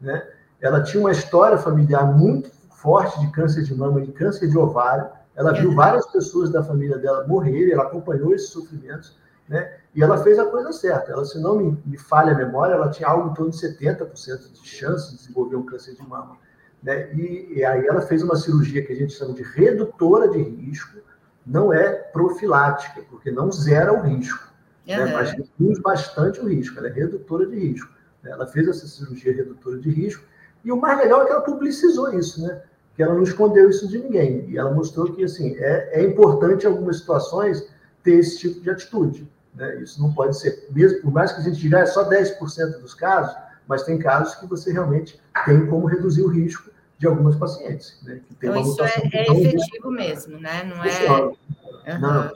né? 0.00 0.26
Ela 0.60 0.82
tinha 0.82 1.00
uma 1.00 1.10
história 1.10 1.58
familiar 1.58 2.04
muito 2.04 2.50
forte 2.70 3.18
de 3.20 3.30
câncer 3.32 3.62
de 3.62 3.74
mama 3.74 4.00
e 4.00 4.06
de 4.06 4.12
câncer 4.12 4.48
de 4.48 4.56
ovário. 4.56 5.08
Ela 5.34 5.52
viu 5.52 5.74
várias 5.74 6.06
pessoas 6.10 6.50
da 6.50 6.62
família 6.62 6.98
dela 6.98 7.26
morrerem, 7.26 7.72
ela 7.72 7.84
acompanhou 7.84 8.34
esses 8.34 8.50
sofrimentos, 8.50 9.16
né? 9.50 9.68
E 9.92 10.00
ela 10.00 10.16
fez 10.22 10.38
a 10.38 10.46
coisa 10.46 10.72
certa. 10.72 11.10
Ela, 11.10 11.24
se 11.24 11.40
não 11.40 11.56
me, 11.56 11.76
me 11.84 11.98
falha 11.98 12.32
a 12.32 12.36
memória, 12.36 12.74
ela 12.74 12.88
tinha 12.88 13.08
algo 13.08 13.30
em 13.30 13.34
torno 13.34 13.50
de 13.50 13.58
70% 13.58 14.52
de 14.52 14.68
chance 14.68 15.10
de 15.10 15.16
desenvolver 15.16 15.56
um 15.56 15.66
câncer 15.66 15.96
de 15.96 16.08
mama. 16.08 16.36
Né? 16.80 17.12
E, 17.12 17.54
e, 17.56 17.64
aí 17.64 17.84
ela 17.84 18.00
fez 18.00 18.22
uma 18.22 18.36
cirurgia 18.36 18.86
que 18.86 18.92
a 18.92 18.96
gente 18.96 19.12
chama 19.12 19.34
de 19.34 19.42
redutora 19.42 20.28
de 20.28 20.40
risco, 20.40 20.98
não 21.44 21.72
é 21.72 21.90
profilática, 21.90 23.02
porque 23.10 23.32
não 23.32 23.50
zera 23.50 23.92
o 23.92 24.00
risco, 24.00 24.48
uhum. 24.88 24.96
né? 24.96 25.12
mas 25.12 25.32
reduz 25.32 25.80
bastante 25.80 26.40
o 26.40 26.48
risco, 26.48 26.78
ela 26.78 26.86
é 26.86 26.92
redutora 26.92 27.44
de 27.44 27.58
risco. 27.58 27.92
Né? 28.22 28.30
Ela 28.30 28.46
fez 28.46 28.68
essa 28.68 28.86
cirurgia 28.86 29.34
redutora 29.34 29.78
de 29.78 29.90
risco, 29.90 30.24
e 30.64 30.70
o 30.70 30.80
mais 30.80 30.96
legal 30.98 31.22
é 31.22 31.26
que 31.26 31.32
ela 31.32 31.40
publicizou 31.40 32.14
isso, 32.14 32.40
né? 32.40 32.62
que 32.94 33.02
ela 33.02 33.14
não 33.14 33.24
escondeu 33.24 33.68
isso 33.68 33.88
de 33.88 33.98
ninguém, 33.98 34.48
e 34.48 34.56
ela 34.56 34.70
mostrou 34.70 35.12
que 35.12 35.24
assim, 35.24 35.56
é, 35.58 36.00
é 36.00 36.04
importante 36.04 36.64
em 36.64 36.68
algumas 36.68 36.98
situações 36.98 37.68
ter 38.02 38.12
esse 38.12 38.38
tipo 38.38 38.60
de 38.60 38.70
atitude. 38.70 39.28
Né? 39.54 39.82
Isso 39.82 40.00
não 40.00 40.12
pode 40.12 40.38
ser, 40.38 40.68
mesmo 40.70 41.00
por 41.02 41.12
mais 41.12 41.32
que 41.32 41.40
a 41.40 41.44
gente 41.44 41.58
diga 41.58 41.80
é 41.80 41.86
só 41.86 42.08
10% 42.08 42.80
dos 42.80 42.94
casos, 42.94 43.36
mas 43.66 43.84
tem 43.84 43.98
casos 43.98 44.34
que 44.36 44.46
você 44.46 44.72
realmente 44.72 45.20
tem 45.44 45.66
como 45.66 45.86
reduzir 45.86 46.22
o 46.22 46.28
risco 46.28 46.70
de 46.98 47.06
algumas 47.06 47.36
pacientes. 47.36 47.98
Né, 48.02 48.20
que 48.26 48.34
tem 48.34 48.50
então, 48.50 48.62
isso 48.62 48.82
é, 48.82 49.10
é 49.12 49.32
efetivo 49.32 49.90
mesmo, 49.90 50.38
né? 50.38 50.62
Não 50.64 50.84
é. 50.84 51.22
Uhum. 51.22 52.00
Não, 52.00 52.32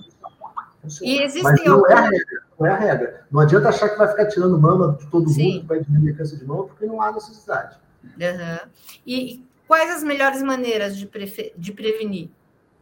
E 1.03 1.23
existem 1.23 1.43
Mas 1.43 1.65
não, 1.65 1.87
é 1.87 1.93
a 1.93 2.01
regra, 2.01 2.43
não 2.59 2.67
é 2.67 2.71
a 2.71 2.77
regra. 2.77 3.27
Não 3.31 3.41
adianta 3.41 3.69
achar 3.69 3.91
que 3.91 3.99
vai 3.99 4.09
ficar 4.09 4.27
tirando 4.27 4.59
mama 4.59 4.97
de 4.99 5.07
todo 5.11 5.29
Sim. 5.29 5.45
mundo 5.45 5.61
que 5.61 5.67
vai 5.67 5.81
diminuir 5.81 6.17
câncer 6.17 6.39
de 6.39 6.47
mama, 6.47 6.65
porque 6.65 6.87
não 6.87 7.03
há 7.03 7.13
necessidade. 7.13 7.77
Uhum. 8.03 8.71
E 9.07 9.45
quais 9.67 9.91
as 9.91 10.03
melhores 10.03 10.43
maneiras 10.43 10.97
de, 10.97 11.09
de 11.57 11.73
prevenir? 11.73 12.31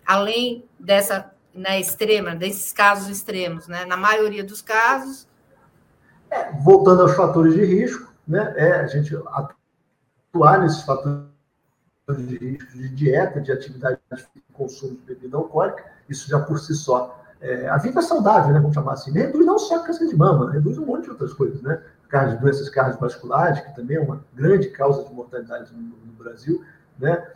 Além 0.06 0.64
dessa 0.78 1.32
né, 1.54 1.80
extrema, 1.80 2.34
desses 2.34 2.72
casos 2.72 3.08
extremos, 3.08 3.68
né? 3.68 3.84
Na 3.84 3.96
maioria 3.96 4.44
dos 4.44 4.62
casos. 4.62 5.26
É, 6.30 6.52
voltando 6.60 7.02
aos 7.02 7.14
fatores 7.14 7.54
de 7.54 7.64
risco, 7.64 8.12
né? 8.26 8.54
É 8.56 8.80
a 8.80 8.86
gente 8.86 9.14
atuar 9.14 10.60
nesses 10.60 10.82
fatores 10.82 11.26
de 12.08 12.36
risco 12.36 12.72
de 12.72 12.88
dieta, 12.88 13.40
de 13.40 13.52
atividade 13.52 13.98
de 14.34 14.42
consumo 14.52 14.96
de 14.96 15.02
bebida 15.02 15.36
alcoólica, 15.36 15.84
isso 16.08 16.28
já 16.28 16.40
por 16.40 16.58
si 16.58 16.74
só. 16.74 17.20
É, 17.40 17.68
a 17.68 17.76
vida 17.76 18.00
saudável, 18.00 18.52
né, 18.52 18.60
vamos 18.60 18.74
chamar 18.74 18.92
assim, 18.92 19.10
reduz 19.10 19.44
não 19.44 19.58
só 19.58 19.80
câncer 19.80 20.06
de 20.06 20.16
mama, 20.16 20.52
reduz 20.52 20.78
um 20.78 20.86
monte 20.86 21.04
de 21.04 21.10
outras 21.10 21.32
coisas, 21.32 21.60
né? 21.62 21.82
De 22.12 22.36
doenças 22.36 22.68
cardiovasculares, 22.68 23.60
que 23.60 23.74
também 23.74 23.96
é 23.96 24.00
uma 24.00 24.22
grande 24.34 24.68
causa 24.68 25.02
de 25.02 25.14
mortalidade 25.14 25.72
no, 25.72 25.80
no 25.80 26.12
Brasil, 26.12 26.62
né? 26.98 27.26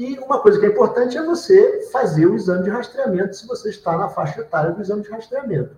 E 0.00 0.18
uma 0.18 0.40
coisa 0.40 0.58
que 0.58 0.64
é 0.64 0.70
importante 0.70 1.18
é 1.18 1.22
você 1.22 1.86
fazer 1.92 2.24
o 2.24 2.34
exame 2.34 2.64
de 2.64 2.70
rastreamento 2.70 3.36
se 3.36 3.46
você 3.46 3.68
está 3.68 3.98
na 3.98 4.08
faixa 4.08 4.40
etária 4.40 4.72
do 4.72 4.80
exame 4.80 5.02
de 5.02 5.10
rastreamento. 5.10 5.76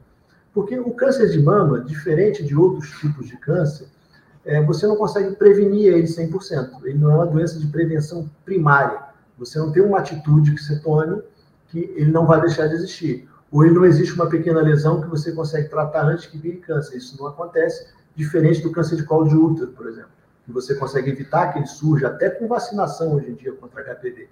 Porque 0.54 0.78
o 0.78 0.92
câncer 0.92 1.28
de 1.28 1.42
mama, 1.42 1.80
diferente 1.80 2.44
de 2.44 2.54
outros 2.54 2.88
tipos 3.00 3.26
de 3.26 3.36
câncer, 3.36 3.88
é, 4.44 4.62
você 4.62 4.86
não 4.86 4.94
consegue 4.94 5.34
prevenir 5.34 5.92
ele 5.92 6.06
100%. 6.06 6.84
Ele 6.84 6.98
não 6.98 7.10
é 7.10 7.14
uma 7.16 7.26
doença 7.26 7.58
de 7.58 7.66
prevenção 7.66 8.30
primária. 8.44 9.02
Você 9.36 9.58
não 9.58 9.72
tem 9.72 9.82
uma 9.82 9.98
atitude 9.98 10.54
que 10.54 10.62
você 10.62 10.78
tome 10.78 11.20
que 11.66 11.92
ele 11.96 12.12
não 12.12 12.24
vai 12.24 12.40
deixar 12.40 12.68
de 12.68 12.74
existir. 12.74 13.28
Ou 13.50 13.64
ele 13.64 13.74
não 13.74 13.84
existe 13.84 14.14
uma 14.14 14.28
pequena 14.28 14.60
lesão 14.60 15.00
que 15.00 15.08
você 15.08 15.32
consegue 15.32 15.68
tratar 15.68 16.04
antes 16.04 16.26
que 16.26 16.38
vire 16.38 16.58
câncer. 16.58 16.96
Isso 16.96 17.16
não 17.18 17.26
acontece, 17.26 17.88
diferente 18.14 18.62
do 18.62 18.70
câncer 18.70 18.94
de 18.94 19.02
colo 19.02 19.26
de 19.26 19.34
útero, 19.34 19.72
por 19.72 19.88
exemplo, 19.88 20.10
que 20.44 20.52
você 20.52 20.74
consegue 20.74 21.10
evitar 21.10 21.52
que 21.52 21.58
ele 21.58 21.66
surja 21.66 22.08
até 22.08 22.30
com 22.30 22.48
vacinação 22.48 23.14
hoje 23.14 23.30
em 23.30 23.34
dia 23.34 23.52
contra 23.52 23.82
HPV. 23.82 24.28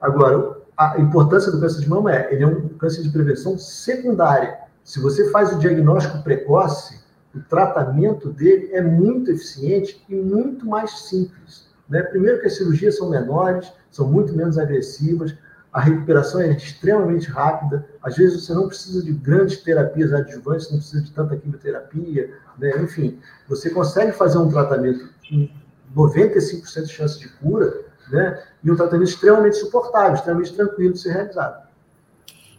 Agora, 0.00 0.58
a 0.76 1.00
importância 1.00 1.50
do 1.50 1.60
câncer 1.60 1.80
de 1.80 1.88
mama 1.88 2.14
é, 2.14 2.32
ele 2.32 2.44
é 2.44 2.46
um 2.46 2.68
câncer 2.68 3.02
de 3.02 3.10
prevenção 3.10 3.58
secundária. 3.58 4.58
Se 4.84 5.00
você 5.00 5.30
faz 5.30 5.52
o 5.52 5.58
diagnóstico 5.58 6.22
precoce, 6.22 7.00
o 7.34 7.40
tratamento 7.40 8.30
dele 8.30 8.70
é 8.72 8.80
muito 8.80 9.30
eficiente 9.30 10.04
e 10.08 10.14
muito 10.14 10.66
mais 10.66 11.08
simples. 11.08 11.68
Né? 11.88 12.02
Primeiro 12.02 12.40
que 12.40 12.46
as 12.46 12.56
cirurgias 12.56 12.96
são 12.96 13.08
menores, 13.08 13.72
são 13.90 14.06
muito 14.06 14.34
menos 14.34 14.58
agressivas, 14.58 15.34
a 15.76 15.80
recuperação 15.80 16.40
é 16.40 16.52
extremamente 16.52 17.28
rápida, 17.28 17.86
às 18.02 18.16
vezes 18.16 18.42
você 18.42 18.54
não 18.54 18.66
precisa 18.66 19.04
de 19.04 19.12
grandes 19.12 19.62
terapias 19.62 20.10
adjuvantes, 20.10 20.70
não 20.70 20.78
precisa 20.78 21.02
de 21.02 21.12
tanta 21.12 21.36
quimioterapia, 21.36 22.32
né? 22.56 22.82
enfim, 22.82 23.20
você 23.46 23.68
consegue 23.68 24.12
fazer 24.12 24.38
um 24.38 24.50
tratamento 24.50 25.06
com 25.28 25.46
95% 25.94 26.84
de 26.84 26.88
chance 26.90 27.18
de 27.18 27.28
cura, 27.28 27.84
né? 28.10 28.42
e 28.64 28.70
um 28.70 28.74
tratamento 28.74 29.10
extremamente 29.10 29.56
suportável, 29.56 30.14
extremamente 30.14 30.54
tranquilo 30.54 30.94
de 30.94 30.98
ser 30.98 31.12
realizado. 31.12 31.68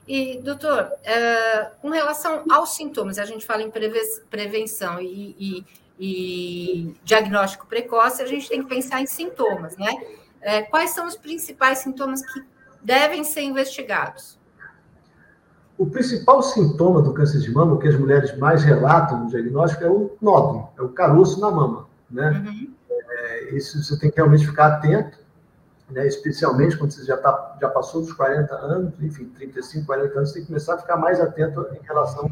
E, 0.07 0.39
doutor, 0.43 0.91
é, 1.03 1.71
com 1.81 1.89
relação 1.89 2.43
aos 2.51 2.75
sintomas, 2.75 3.17
a 3.17 3.25
gente 3.25 3.43
fala 3.47 3.63
em 3.63 3.71
prevenção 4.29 5.01
e, 5.01 5.35
e, 5.39 5.65
e, 5.99 6.95
diagnóstico 7.03 7.65
precoce, 7.65 8.21
a 8.21 8.27
gente 8.27 8.47
tem 8.47 8.61
que 8.61 8.69
pensar 8.69 9.01
em 9.01 9.07
sintomas, 9.07 9.75
né? 9.75 9.89
É, 10.39 10.61
quais 10.61 10.91
são 10.91 11.07
os 11.07 11.15
principais 11.15 11.79
sintomas 11.79 12.21
que 12.21 12.56
devem 12.87 13.25
ser 13.25 13.41
investigados? 13.41 14.39
O 15.77 15.85
principal 15.85 16.41
sintoma 16.41 17.01
do 17.01 17.13
câncer 17.13 17.39
de 17.39 17.51
mama, 17.51 17.73
o 17.73 17.79
que 17.79 17.89
as 17.89 17.99
mulheres 17.99 18.35
mais 18.37 18.63
relatam 18.63 19.25
no 19.25 19.29
diagnóstico, 19.29 19.83
é 19.83 19.89
o 19.89 20.15
nódulo, 20.21 20.69
é 20.77 20.81
o 20.81 20.89
caroço 20.89 21.39
na 21.41 21.51
mama, 21.51 21.85
né? 22.09 22.43
Uhum. 22.47 22.73
É, 23.09 23.55
isso 23.55 23.83
você 23.83 23.99
tem 23.99 24.09
que 24.09 24.15
realmente 24.15 24.47
ficar 24.47 24.67
atento 24.67 25.19
né, 25.89 26.05
especialmente 26.05 26.77
quando 26.77 26.91
você 26.91 27.05
já, 27.05 27.17
tá, 27.17 27.57
já 27.61 27.69
passou 27.69 28.01
dos 28.01 28.11
40 28.13 28.53
anos, 28.55 28.93
enfim, 29.01 29.25
35, 29.25 29.85
40 29.85 30.17
anos, 30.17 30.29
você 30.29 30.33
tem 30.35 30.41
que 30.43 30.47
começar 30.47 30.75
a 30.75 30.77
ficar 30.77 30.97
mais 30.97 31.19
atento 31.19 31.65
em 31.71 31.85
relação 31.85 32.29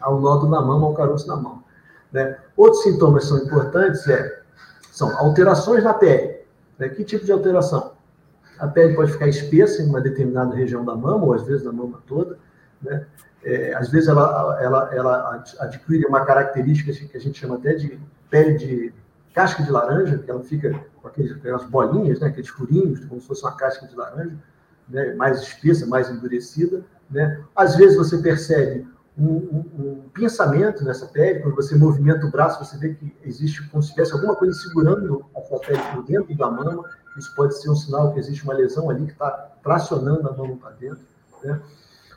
ao 0.00 0.20
nódulo 0.20 0.50
na 0.50 0.62
mama, 0.62 0.86
ao 0.86 0.94
caroço 0.94 1.26
na 1.28 1.36
mão. 1.36 1.62
Né? 2.10 2.38
Outros 2.56 2.82
sintomas 2.82 3.24
são 3.24 3.38
importantes 3.38 4.06
é, 4.08 4.40
são 4.90 5.14
alterações 5.18 5.84
na 5.84 5.92
pele. 5.92 6.40
Né? 6.78 6.88
Que 6.88 7.04
tipo 7.04 7.24
de 7.24 7.32
alteração? 7.32 7.89
A 8.60 8.68
pele 8.68 8.94
pode 8.94 9.12
ficar 9.12 9.28
espessa 9.28 9.82
em 9.82 9.86
uma 9.86 10.00
determinada 10.00 10.54
região 10.54 10.84
da 10.84 10.94
mama, 10.94 11.24
ou 11.24 11.32
às 11.32 11.42
vezes 11.44 11.64
da 11.64 11.72
mama 11.72 12.00
toda. 12.06 12.38
Né? 12.82 13.06
É, 13.42 13.74
às 13.74 13.88
vezes 13.88 14.08
ela, 14.08 14.58
ela, 14.62 14.94
ela 14.94 15.44
adquire 15.60 16.04
uma 16.06 16.24
característica 16.24 16.92
que 16.92 17.16
a 17.16 17.20
gente 17.20 17.38
chama 17.38 17.56
até 17.56 17.74
de 17.74 17.98
pele 18.28 18.54
de 18.54 18.92
casca 19.32 19.62
de 19.62 19.70
laranja, 19.70 20.18
que 20.18 20.30
ela 20.30 20.42
fica 20.42 20.74
com 21.00 21.08
aquelas 21.08 21.64
bolinhas, 21.64 22.20
né, 22.20 22.28
aqueles 22.28 22.50
furinhos, 22.50 23.04
como 23.06 23.20
se 23.20 23.26
fosse 23.26 23.42
uma 23.42 23.56
casca 23.56 23.86
de 23.86 23.96
laranja, 23.96 24.36
né, 24.88 25.14
mais 25.14 25.40
espessa, 25.40 25.86
mais 25.86 26.10
endurecida. 26.10 26.82
Né? 27.10 27.42
Às 27.56 27.76
vezes 27.76 27.96
você 27.96 28.18
percebe 28.18 28.86
um, 29.18 29.26
um, 29.26 29.64
um, 29.78 30.08
pensamento 30.12 30.84
nessa 30.84 31.06
pele, 31.06 31.40
quando 31.40 31.56
você 31.56 31.74
movimenta 31.74 32.26
o 32.26 32.30
braço, 32.30 32.64
você 32.64 32.76
vê 32.78 32.94
que 32.94 33.14
existe 33.24 33.66
como 33.68 33.82
se 33.82 33.90
tivesse 33.90 34.12
alguma 34.12 34.34
coisa 34.34 34.52
segurando 34.58 35.24
a 35.36 35.40
sua 35.42 35.60
pele 35.60 35.80
por 35.92 36.04
dentro 36.04 36.36
da 36.36 36.50
mama. 36.50 36.84
Isso 37.16 37.34
pode 37.34 37.60
ser 37.60 37.70
um 37.70 37.76
sinal 37.76 38.12
que 38.12 38.18
existe 38.18 38.44
uma 38.44 38.54
lesão 38.54 38.88
ali 38.88 39.06
que 39.06 39.12
está 39.12 39.30
tracionando 39.62 40.28
a 40.28 40.32
mama 40.32 40.56
para 40.56 40.70
dentro. 40.70 41.04
Né? 41.42 41.60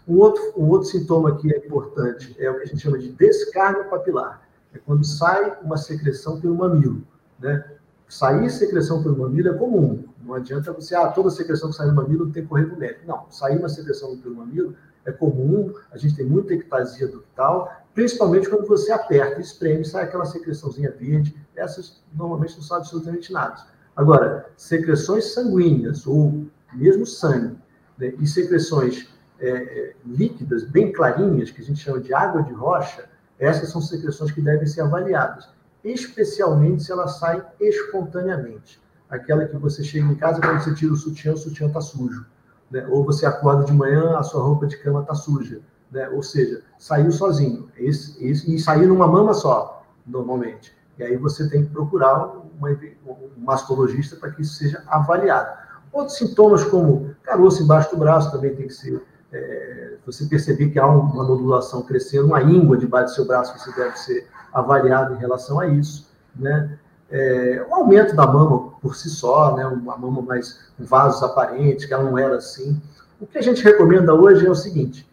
Um, 0.07 0.17
outro, 0.17 0.53
um 0.57 0.69
outro 0.69 0.89
sintoma 0.89 1.37
que 1.37 1.53
é 1.53 1.57
importante 1.57 2.35
é 2.39 2.49
o 2.49 2.57
que 2.57 2.63
a 2.63 2.65
gente 2.65 2.81
chama 2.81 2.99
de 2.99 3.09
descarga 3.11 3.85
papilar. 3.85 4.41
É 4.73 4.77
quando 4.77 5.03
sai 5.05 5.57
uma 5.61 5.77
secreção 5.77 6.39
pelo 6.39 6.55
mamilo. 6.55 7.03
Né? 7.39 7.63
Sair 8.07 8.49
secreção 8.49 9.01
pelo 9.01 9.17
mamilo 9.17 9.49
é 9.49 9.53
comum. 9.53 10.03
Não 10.21 10.35
adianta 10.35 10.71
você, 10.71 10.95
ah, 10.95 11.07
toda 11.07 11.29
secreção 11.29 11.69
que 11.69 11.75
sai 11.75 11.87
do 11.87 11.95
mamilo 11.95 12.31
tem 12.31 12.43
que 12.43 12.49
correr 12.49 12.65
para 12.65 12.75
o 12.75 12.79
médico. 12.79 13.07
Não, 13.07 13.25
sair 13.29 13.57
uma 13.57 13.69
secreção 13.69 14.17
pelo 14.17 14.35
mamilo 14.35 14.75
é 15.05 15.11
comum, 15.11 15.73
a 15.91 15.97
gente 15.97 16.15
tem 16.15 16.25
muita 16.25 16.53
ectasia 16.53 17.07
ductal, 17.07 17.69
principalmente 17.93 18.49
quando 18.49 18.65
você 18.65 18.91
aperta, 18.91 19.41
espreme, 19.41 19.83
sai 19.83 20.05
aquela 20.05 20.25
secreçãozinha 20.25 20.91
verde. 20.91 21.35
Essas 21.55 22.01
normalmente 22.13 22.55
não 22.55 22.63
são 22.63 22.77
absolutamente 22.77 23.31
nada. 23.31 23.72
Agora, 23.95 24.49
secreções 24.57 25.33
sanguíneas 25.33 26.07
ou 26.07 26.45
mesmo 26.73 27.05
sangue 27.05 27.57
né, 27.97 28.13
e 28.19 28.27
secreções 28.27 29.07
é, 29.39 29.49
é, 29.49 29.95
líquidas, 30.05 30.63
bem 30.63 30.91
clarinhas, 30.91 31.51
que 31.51 31.61
a 31.61 31.63
gente 31.63 31.79
chama 31.79 31.99
de 31.99 32.13
água 32.13 32.41
de 32.43 32.53
rocha, 32.53 33.09
essas 33.37 33.69
são 33.69 33.81
secreções 33.81 34.31
que 34.31 34.41
devem 34.41 34.65
ser 34.65 34.81
avaliadas 34.81 35.49
especialmente 35.83 36.83
se 36.83 36.91
ela 36.91 37.07
sai 37.07 37.45
espontaneamente. 37.59 38.81
Aquela 39.09 39.45
que 39.45 39.57
você 39.57 39.83
chega 39.83 40.05
em 40.05 40.15
casa, 40.15 40.41
quando 40.41 40.63
você 40.63 40.73
tira 40.73 40.93
o 40.93 40.95
sutiã, 40.95 41.33
o 41.33 41.37
sutiã 41.37 41.67
está 41.67 41.81
sujo. 41.81 42.25
Né? 42.71 42.87
Ou 42.89 43.03
você 43.03 43.25
acorda 43.25 43.65
de 43.65 43.73
manhã, 43.73 44.17
a 44.17 44.23
sua 44.23 44.41
roupa 44.41 44.65
de 44.65 44.77
cama 44.77 45.01
está 45.01 45.13
suja. 45.13 45.59
Né? 45.91 46.09
Ou 46.09 46.23
seja, 46.23 46.63
saiu 46.79 47.11
sozinho. 47.11 47.69
Esse, 47.77 48.25
esse, 48.25 48.55
e 48.55 48.57
saiu 48.57 48.87
numa 48.87 49.07
mama 49.07 49.33
só, 49.33 49.85
normalmente. 50.07 50.75
E 50.97 51.03
aí 51.03 51.17
você 51.17 51.47
tem 51.49 51.65
que 51.65 51.69
procurar 51.69 52.42
uma, 52.57 52.69
um 52.69 53.29
mastologista 53.37 54.15
para 54.15 54.31
que 54.31 54.41
isso 54.41 54.55
seja 54.55 54.83
avaliado. 54.87 55.57
Outros 55.91 56.17
sintomas, 56.17 56.63
como 56.63 57.15
caroço 57.23 57.61
embaixo 57.63 57.91
do 57.91 57.97
braço, 57.97 58.31
também 58.31 58.55
tem 58.55 58.67
que 58.67 58.73
ser. 58.73 59.01
É, 59.31 59.93
você 60.05 60.25
perceber 60.25 60.69
que 60.69 60.77
há 60.77 60.85
uma 60.85 61.23
nodulação 61.23 61.81
crescendo, 61.81 62.27
uma 62.27 62.41
íngua 62.41 62.77
debaixo 62.77 63.13
do 63.13 63.15
seu 63.15 63.25
braço, 63.25 63.57
você 63.57 63.71
deve 63.73 63.97
ser 63.97 64.27
avaliado 64.53 65.15
em 65.15 65.17
relação 65.17 65.59
a 65.59 65.67
isso, 65.67 66.07
né? 66.35 66.77
É, 67.09 67.65
o 67.69 67.75
aumento 67.75 68.15
da 68.15 68.25
mama 68.25 68.71
por 68.81 68.95
si 68.95 69.09
só, 69.09 69.55
né? 69.55 69.65
Uma 69.65 69.97
mama 69.97 70.21
mais 70.21 70.71
com 70.77 70.83
vasos 70.83 71.21
aparentes, 71.23 71.85
que 71.85 71.93
ela 71.93 72.03
não 72.03 72.17
era 72.17 72.37
assim. 72.37 72.81
O 73.19 73.25
que 73.25 73.37
a 73.37 73.41
gente 73.41 73.63
recomenda 73.63 74.13
hoje 74.13 74.45
é 74.45 74.49
o 74.49 74.55
seguinte: 74.55 75.07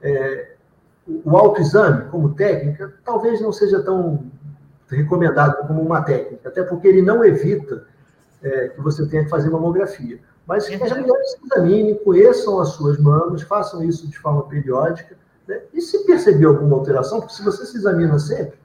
é, 0.00 0.52
o 1.24 1.36
autoexame, 1.36 2.08
como 2.10 2.34
técnica, 2.34 2.94
talvez 3.04 3.40
não 3.40 3.52
seja 3.52 3.82
tão 3.82 4.30
recomendado 4.96 5.66
como 5.66 5.80
uma 5.80 6.02
técnica, 6.02 6.48
até 6.48 6.62
porque 6.62 6.88
ele 6.88 7.02
não 7.02 7.24
evita 7.24 7.84
é, 8.42 8.68
que 8.68 8.80
você 8.80 9.06
tenha 9.06 9.24
que 9.24 9.30
fazer 9.30 9.50
mamografia. 9.50 10.18
Mas 10.46 10.66
que 10.68 10.74
as 10.74 10.90
mulheres 10.90 11.30
se 11.30 11.38
examinem, 11.44 11.94
conheçam 12.02 12.58
as 12.60 12.70
suas 12.70 12.98
mamas, 12.98 13.42
façam 13.42 13.84
isso 13.84 14.08
de 14.08 14.18
forma 14.18 14.42
periódica. 14.48 15.16
Né? 15.46 15.60
E 15.72 15.80
se 15.80 16.04
perceber 16.04 16.46
alguma 16.46 16.76
alteração, 16.76 17.20
porque 17.20 17.34
se 17.34 17.44
você 17.44 17.64
se 17.64 17.76
examina 17.76 18.18
sempre, 18.18 18.58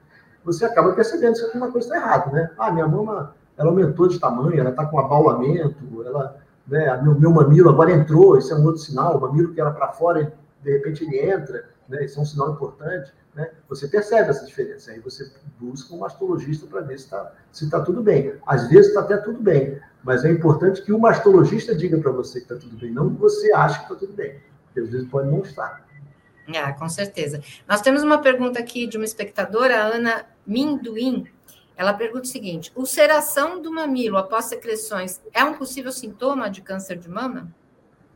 você 0.44 0.64
acaba 0.64 0.92
percebendo 0.92 1.34
que 1.34 1.44
alguma 1.44 1.70
coisa 1.70 1.88
está 1.88 1.96
errada, 1.96 2.30
né? 2.30 2.50
Ah, 2.56 2.70
minha 2.70 2.86
mama, 2.86 3.34
ela 3.56 3.70
aumentou 3.70 4.08
de 4.08 4.18
tamanho, 4.18 4.58
ela 4.58 4.70
está 4.70 4.86
com 4.86 4.98
abaulamento, 4.98 6.04
ela, 6.04 6.36
né, 6.66 7.00
meu, 7.02 7.18
meu 7.18 7.30
mamilo 7.32 7.68
agora 7.68 7.90
entrou, 7.90 8.38
isso 8.38 8.52
é 8.52 8.56
um 8.56 8.64
outro 8.64 8.80
sinal, 8.80 9.16
o 9.16 9.20
mamilo 9.20 9.52
que 9.52 9.60
era 9.60 9.72
para 9.72 9.88
fora, 9.88 10.32
de 10.62 10.72
repente 10.72 11.04
ele 11.04 11.18
entra, 11.18 11.64
né? 11.88 12.04
Isso 12.04 12.18
é 12.18 12.22
um 12.22 12.26
sinal 12.26 12.52
importante, 12.52 13.12
né? 13.36 13.50
Você 13.68 13.86
percebe 13.86 14.30
essa 14.30 14.46
diferença, 14.46 14.90
aí 14.90 14.98
você 14.98 15.30
busca 15.60 15.94
um 15.94 15.98
mastologista 15.98 16.66
para 16.66 16.80
ver 16.80 16.98
se 16.98 17.04
está 17.04 17.32
se 17.52 17.68
tá 17.68 17.80
tudo 17.82 18.02
bem. 18.02 18.32
Às 18.46 18.66
vezes 18.68 18.88
está 18.88 19.00
até 19.00 19.18
tudo 19.18 19.38
bem, 19.40 19.78
mas 20.02 20.24
é 20.24 20.30
importante 20.30 20.80
que 20.80 20.90
o 20.90 20.98
mastologista 20.98 21.74
diga 21.74 21.98
para 21.98 22.10
você 22.10 22.40
que 22.40 22.50
está 22.50 22.56
tudo 22.56 22.74
bem, 22.78 22.90
não 22.90 23.14
que 23.14 23.20
você 23.20 23.52
ache 23.52 23.76
que 23.80 23.84
está 23.84 23.94
tudo 23.94 24.14
bem, 24.14 24.40
porque 24.64 24.80
às 24.80 24.88
vezes 24.88 25.06
pode 25.08 25.28
não 25.28 25.42
estar. 25.42 25.86
Ah, 26.48 26.72
com 26.72 26.88
certeza. 26.88 27.42
Nós 27.68 27.82
temos 27.82 28.02
uma 28.02 28.22
pergunta 28.22 28.58
aqui 28.58 28.86
de 28.86 28.96
uma 28.96 29.04
espectadora, 29.04 29.82
Ana 29.82 30.24
Minduim. 30.46 31.26
Ela 31.76 31.92
pergunta 31.92 32.22
o 32.22 32.28
seguinte: 32.28 32.72
ulceração 32.74 33.60
do 33.60 33.70
mamilo 33.70 34.16
após 34.16 34.46
secreções 34.46 35.20
é 35.34 35.44
um 35.44 35.54
possível 35.54 35.92
sintoma 35.92 36.48
de 36.48 36.62
câncer 36.62 36.96
de 36.96 37.10
mama? 37.10 37.52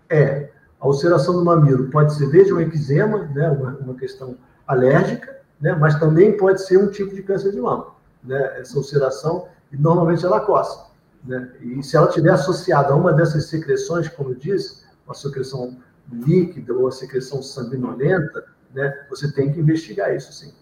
É. 0.09 0.51
A 0.81 0.87
ulceração 0.87 1.35
do 1.35 1.45
mamilo 1.45 1.91
pode 1.91 2.15
ser 2.15 2.31
desde 2.31 2.55
um 2.55 2.61
eczema, 2.61 3.27
né, 3.35 3.51
uma, 3.51 3.77
uma 3.77 3.95
questão 3.95 4.39
alérgica, 4.71 5.41
né, 5.61 5.73
mas 5.75 5.99
também 5.99 6.37
pode 6.37 6.65
ser 6.65 6.79
um 6.79 6.91
tipo 6.91 7.15
de 7.15 7.23
câncer 7.23 7.53
de 7.53 7.61
mama. 7.61 7.95
Né, 8.23 8.61
essa 8.61 8.77
ulceração, 8.77 9.49
e 9.73 9.77
normalmente 9.77 10.25
ela 10.25 10.41
coça. 10.41 10.91
Né, 11.25 11.51
e 11.61 11.83
se 11.83 11.97
ela 11.97 12.09
estiver 12.09 12.31
associada 12.31 12.93
a 12.93 12.97
uma 12.97 13.13
dessas 13.13 13.47
secreções, 13.47 14.09
como 14.09 14.31
eu 14.31 14.35
disse, 14.35 14.85
uma 15.07 15.15
secreção 15.15 15.77
líquida 16.11 16.73
ou 16.75 16.89
a 16.89 16.93
secreção 16.93 17.43
sanguinolenta, 17.43 18.45
né, 18.75 19.07
você 19.09 19.33
tem 19.33 19.53
que 19.53 19.61
investigar 19.61 20.15
isso 20.15 20.33
sim. 20.33 20.53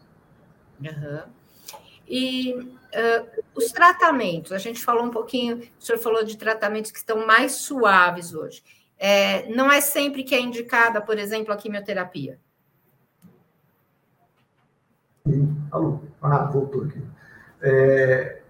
Uhum. 0.80 1.22
E 2.06 2.54
uh, 2.54 3.42
os 3.54 3.70
tratamentos, 3.70 4.52
a 4.52 4.58
gente 4.58 4.82
falou 4.82 5.04
um 5.04 5.10
pouquinho, 5.10 5.58
o 5.78 5.84
senhor 5.84 5.98
falou 5.98 6.24
de 6.24 6.36
tratamentos 6.36 6.90
que 6.90 6.98
estão 6.98 7.26
mais 7.26 7.52
suaves 7.52 8.32
hoje. 8.32 8.62
É, 8.98 9.48
não 9.54 9.70
é 9.70 9.80
sempre 9.80 10.24
que 10.24 10.34
é 10.34 10.40
indicada, 10.40 11.00
por 11.00 11.18
exemplo, 11.18 11.52
a 11.52 11.56
quimioterapia. 11.56 12.38
Alô? 15.70 16.00
Ah, 16.22 16.44
voltou 16.44 16.84
aqui. 16.84 17.02
É, 17.60 18.40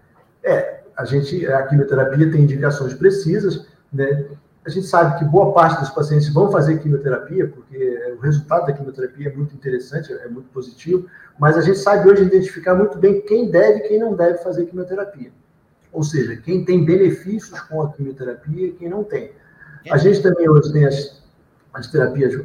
é, 0.43 0.81
a 0.95 1.05
gente, 1.05 1.47
a 1.47 1.63
quimioterapia 1.63 2.31
tem 2.31 2.41
indicações 2.41 2.93
precisas, 2.93 3.67
né? 3.91 4.25
A 4.65 4.69
gente 4.69 4.87
sabe 4.87 5.17
que 5.17 5.25
boa 5.25 5.53
parte 5.53 5.79
dos 5.79 5.89
pacientes 5.89 6.31
vão 6.31 6.51
fazer 6.51 6.79
quimioterapia, 6.79 7.47
porque 7.47 8.15
o 8.17 8.21
resultado 8.21 8.67
da 8.67 8.73
quimioterapia 8.73 9.29
é 9.29 9.33
muito 9.33 9.55
interessante, 9.55 10.11
é 10.11 10.27
muito 10.27 10.49
positivo, 10.49 11.07
mas 11.39 11.57
a 11.57 11.61
gente 11.61 11.79
sabe 11.79 12.09
hoje 12.09 12.23
identificar 12.23 12.75
muito 12.75 12.97
bem 12.97 13.21
quem 13.21 13.49
deve 13.49 13.79
e 13.79 13.87
quem 13.87 13.99
não 13.99 14.15
deve 14.15 14.39
fazer 14.39 14.65
quimioterapia. 14.65 15.31
Ou 15.91 16.03
seja, 16.03 16.35
quem 16.35 16.65
tem 16.65 16.85
benefícios 16.85 17.59
com 17.61 17.81
a 17.81 17.91
quimioterapia 17.91 18.67
e 18.67 18.71
quem 18.73 18.89
não 18.89 19.03
tem. 19.03 19.31
A 19.89 19.97
gente 19.97 20.21
também 20.21 20.47
hoje 20.47 20.71
tem 20.71 20.85
as, 20.85 21.23
as 21.73 21.87
terapias, 21.87 22.35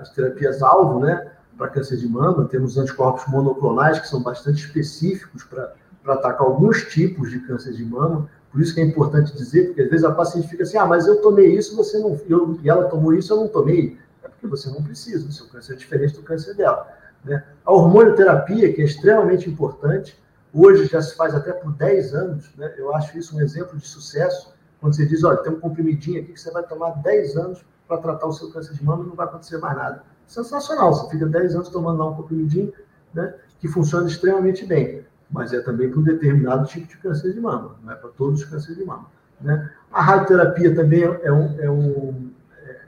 as 0.00 0.10
terapias 0.10 0.62
alvo, 0.62 1.00
né, 1.00 1.26
para 1.56 1.68
câncer 1.68 1.96
de 1.96 2.08
mama, 2.08 2.46
temos 2.46 2.76
anticorpos 2.76 3.26
monoclonais 3.28 4.00
que 4.00 4.08
são 4.08 4.22
bastante 4.22 4.64
específicos 4.64 5.44
para 5.44 5.74
atacar 6.06 6.42
alguns 6.42 6.84
tipos 6.84 7.30
de 7.30 7.40
câncer 7.40 7.72
de 7.72 7.84
mama, 7.84 8.28
por 8.54 8.60
isso 8.60 8.72
que 8.72 8.80
é 8.80 8.84
importante 8.84 9.34
dizer, 9.36 9.66
porque 9.66 9.82
às 9.82 9.90
vezes 9.90 10.04
a 10.04 10.12
paciente 10.12 10.48
fica 10.48 10.62
assim, 10.62 10.76
ah, 10.76 10.86
mas 10.86 11.06
eu 11.06 11.20
tomei 11.20 11.56
isso, 11.56 11.74
você 11.74 11.98
não, 11.98 12.20
eu, 12.28 12.58
e 12.62 12.70
ela 12.70 12.84
tomou 12.84 13.12
isso, 13.12 13.32
eu 13.32 13.36
não 13.38 13.48
tomei. 13.48 13.98
É 14.22 14.28
porque 14.28 14.46
você 14.46 14.70
não 14.70 14.80
precisa, 14.80 15.26
o 15.26 15.32
seu 15.32 15.46
câncer 15.48 15.72
é 15.72 15.76
diferente 15.76 16.14
do 16.14 16.22
câncer 16.22 16.54
dela. 16.54 16.86
Né? 17.24 17.42
A 17.64 17.72
hormonioterapia, 17.72 18.72
que 18.72 18.80
é 18.80 18.84
extremamente 18.84 19.50
importante, 19.50 20.16
hoje 20.52 20.86
já 20.86 21.02
se 21.02 21.16
faz 21.16 21.34
até 21.34 21.52
por 21.52 21.72
10 21.72 22.14
anos, 22.14 22.50
né? 22.56 22.72
eu 22.76 22.94
acho 22.94 23.18
isso 23.18 23.36
um 23.36 23.40
exemplo 23.40 23.76
de 23.76 23.86
sucesso, 23.88 24.54
quando 24.80 24.94
você 24.94 25.04
diz, 25.04 25.24
olha, 25.24 25.38
tem 25.38 25.52
um 25.52 25.58
comprimidinho 25.58 26.22
aqui 26.22 26.32
que 26.32 26.40
você 26.40 26.52
vai 26.52 26.62
tomar 26.62 26.90
10 27.02 27.36
anos 27.36 27.64
para 27.88 27.98
tratar 27.98 28.26
o 28.26 28.32
seu 28.32 28.52
câncer 28.52 28.74
de 28.74 28.84
mama 28.84 29.02
e 29.02 29.08
não 29.08 29.16
vai 29.16 29.26
acontecer 29.26 29.58
mais 29.58 29.76
nada. 29.76 30.04
Sensacional. 30.26 30.92
Você 30.92 31.10
fica 31.10 31.26
10 31.26 31.54
anos 31.54 31.68
tomando 31.68 31.98
lá 31.98 32.10
um 32.10 32.14
comprimidinho, 32.14 32.72
né? 33.12 33.34
Que 33.60 33.68
funciona 33.68 34.06
extremamente 34.06 34.64
bem. 34.66 35.04
Mas 35.30 35.52
é 35.52 35.60
também 35.60 35.90
para 35.90 36.00
um 36.00 36.02
determinado 36.02 36.66
tipo 36.66 36.86
de 36.86 36.96
câncer 36.98 37.32
de 37.32 37.40
mama, 37.40 37.76
não 37.82 37.92
é 37.92 37.96
para 37.96 38.10
todos 38.10 38.42
os 38.42 38.48
cânceres 38.48 38.76
de 38.76 38.84
mama. 38.84 39.06
Né? 39.40 39.70
A 39.90 40.02
radioterapia 40.02 40.74
também 40.74 41.02
é 41.02 41.32
um, 41.32 41.60
é 41.60 41.70
um, 41.70 42.30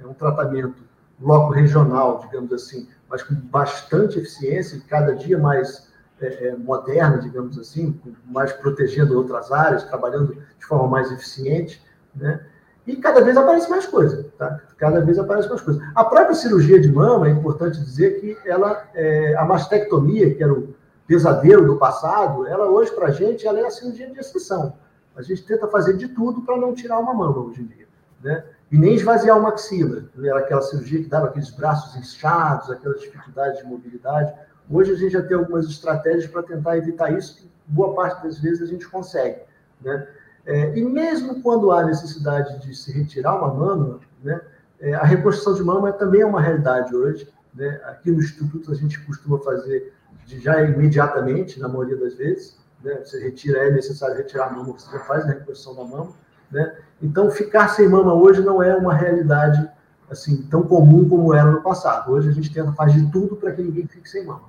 é 0.02 0.06
um 0.06 0.14
tratamento 0.14 0.82
loco 1.20 1.52
regional, 1.52 2.20
digamos 2.20 2.52
assim, 2.52 2.88
mas 3.08 3.22
com 3.22 3.34
bastante 3.34 4.18
eficiência, 4.18 4.80
cada 4.88 5.14
dia 5.14 5.38
mais 5.38 5.90
é, 6.20 6.48
é, 6.48 6.56
moderna, 6.56 7.18
digamos 7.18 7.58
assim, 7.58 7.98
mais 8.26 8.52
protegendo 8.52 9.16
outras 9.16 9.50
áreas, 9.52 9.84
trabalhando 9.84 10.34
de 10.34 10.66
forma 10.66 10.88
mais 10.88 11.10
eficiente, 11.10 11.82
né? 12.14 12.40
E 12.86 12.94
cada 12.96 13.20
vez 13.20 13.36
aparece 13.36 13.68
mais 13.68 13.86
coisa, 13.86 14.26
tá? 14.38 14.60
Cada 14.78 15.00
vez 15.00 15.18
aparece 15.18 15.48
mais 15.48 15.60
coisa. 15.60 15.82
A 15.94 16.04
própria 16.04 16.34
cirurgia 16.34 16.80
de 16.80 16.90
mama, 16.90 17.26
é 17.26 17.30
importante 17.30 17.80
dizer 17.80 18.20
que 18.20 18.36
ela, 18.48 18.88
é, 18.94 19.34
a 19.36 19.44
mastectomia, 19.44 20.32
que 20.34 20.42
era 20.42 20.52
o 20.52 20.74
pesadelo 21.06 21.66
do 21.66 21.76
passado, 21.78 22.46
ela 22.46 22.66
hoje, 22.66 22.92
para 22.92 23.08
a 23.08 23.10
gente, 23.10 23.46
ela 23.46 23.58
é 23.58 23.66
a 23.66 23.70
cirurgia 23.70 24.08
de 24.10 24.18
exceção. 24.18 24.74
A 25.16 25.22
gente 25.22 25.44
tenta 25.44 25.66
fazer 25.66 25.96
de 25.96 26.08
tudo 26.08 26.42
para 26.42 26.56
não 26.56 26.74
tirar 26.74 26.98
uma 26.98 27.12
mama 27.12 27.38
hoje 27.38 27.62
em 27.62 27.66
dia, 27.66 27.86
né? 28.22 28.44
E 28.70 28.78
nem 28.78 28.94
esvaziar 28.94 29.38
uma 29.38 29.48
axila. 29.48 30.04
Era 30.22 30.40
aquela 30.40 30.62
cirurgia 30.62 31.02
que 31.02 31.08
dava 31.08 31.26
aqueles 31.26 31.50
braços 31.50 31.96
inchados, 31.96 32.70
aquelas 32.70 33.00
dificuldades 33.00 33.60
de 33.60 33.66
mobilidade. 33.66 34.32
Hoje 34.70 34.92
a 34.92 34.96
gente 34.96 35.12
já 35.12 35.22
tem 35.22 35.36
algumas 35.36 35.66
estratégias 35.66 36.26
para 36.26 36.42
tentar 36.42 36.76
evitar 36.76 37.12
isso, 37.12 37.36
que 37.36 37.50
boa 37.66 37.94
parte 37.94 38.22
das 38.22 38.38
vezes 38.38 38.62
a 38.62 38.66
gente 38.66 38.88
consegue, 38.88 39.40
né? 39.80 40.06
É, 40.46 40.78
e 40.78 40.84
mesmo 40.84 41.42
quando 41.42 41.72
há 41.72 41.84
necessidade 41.84 42.64
de 42.64 42.74
se 42.74 42.92
retirar 42.92 43.34
uma 43.36 43.52
mama, 43.52 44.00
né, 44.22 44.40
é, 44.80 44.94
a 44.94 45.02
reconstrução 45.02 45.54
de 45.54 45.62
mama 45.62 45.88
é, 45.88 45.92
também 45.92 46.20
é 46.20 46.26
uma 46.26 46.40
realidade 46.40 46.94
hoje. 46.94 47.28
Né? 47.52 47.80
Aqui 47.84 48.10
no 48.12 48.20
Instituto 48.20 48.70
a 48.70 48.74
gente 48.74 48.98
costuma 49.00 49.38
fazer 49.40 49.92
de, 50.24 50.40
já 50.40 50.62
imediatamente, 50.62 51.58
na 51.58 51.68
maioria 51.68 51.96
das 51.96 52.14
vezes. 52.14 52.56
Né? 52.82 52.94
Você 53.04 53.20
retira, 53.20 53.66
é 53.66 53.70
necessário 53.70 54.16
retirar 54.16 54.46
a 54.46 54.50
mama, 54.50 54.72
você 54.72 54.90
já 54.90 55.00
faz 55.00 55.24
a 55.24 55.28
reconstrução 55.28 55.74
da 55.74 55.84
mama. 55.84 56.12
Né? 56.50 56.76
Então, 57.02 57.28
ficar 57.30 57.68
sem 57.68 57.88
mama 57.88 58.14
hoje 58.14 58.40
não 58.40 58.62
é 58.62 58.74
uma 58.76 58.94
realidade 58.94 59.68
assim 60.08 60.42
tão 60.42 60.62
comum 60.62 61.08
como 61.08 61.34
era 61.34 61.50
no 61.50 61.60
passado. 61.60 62.12
Hoje 62.12 62.28
a 62.28 62.32
gente 62.32 62.52
tenta 62.52 62.72
fazer 62.72 63.00
de 63.00 63.10
tudo 63.10 63.34
para 63.34 63.50
que 63.50 63.62
ninguém 63.62 63.86
fique 63.88 64.08
sem 64.08 64.24
mama. 64.24 64.44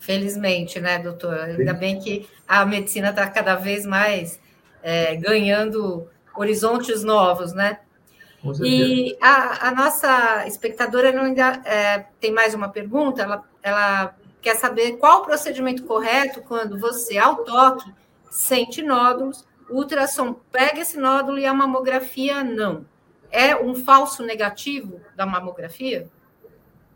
Felizmente, 0.00 0.80
né, 0.80 0.98
doutor? 0.98 1.34
Ainda 1.34 1.72
bem 1.72 2.00
que 2.00 2.28
a 2.46 2.64
medicina 2.66 3.10
está 3.10 3.28
cada 3.28 3.54
vez 3.54 3.86
mais 3.86 4.38
é, 4.82 5.16
ganhando 5.16 6.08
horizontes 6.36 7.02
novos, 7.02 7.52
né? 7.52 7.78
E 8.62 9.16
a, 9.20 9.68
a, 9.68 9.70
nossa 9.72 10.46
espectadora 10.46 11.08
ainda 11.08 11.60
é, 11.64 12.06
tem 12.20 12.32
mais 12.32 12.54
uma 12.54 12.68
pergunta. 12.68 13.22
Ela, 13.22 13.42
ela 13.62 14.14
quer 14.40 14.54
saber 14.54 14.98
qual 14.98 15.22
o 15.22 15.24
procedimento 15.24 15.84
correto 15.84 16.40
quando 16.42 16.78
você, 16.78 17.18
ao 17.18 17.36
toque, 17.44 17.92
sente 18.30 18.82
nódulos, 18.82 19.44
o 19.68 19.78
ultrassom 19.78 20.34
pega 20.52 20.80
esse 20.80 20.96
nódulo 20.96 21.38
e 21.38 21.46
a 21.46 21.54
mamografia 21.54 22.44
não. 22.44 22.84
É 23.32 23.56
um 23.56 23.74
falso 23.74 24.22
negativo 24.22 25.00
da 25.16 25.26
mamografia? 25.26 26.08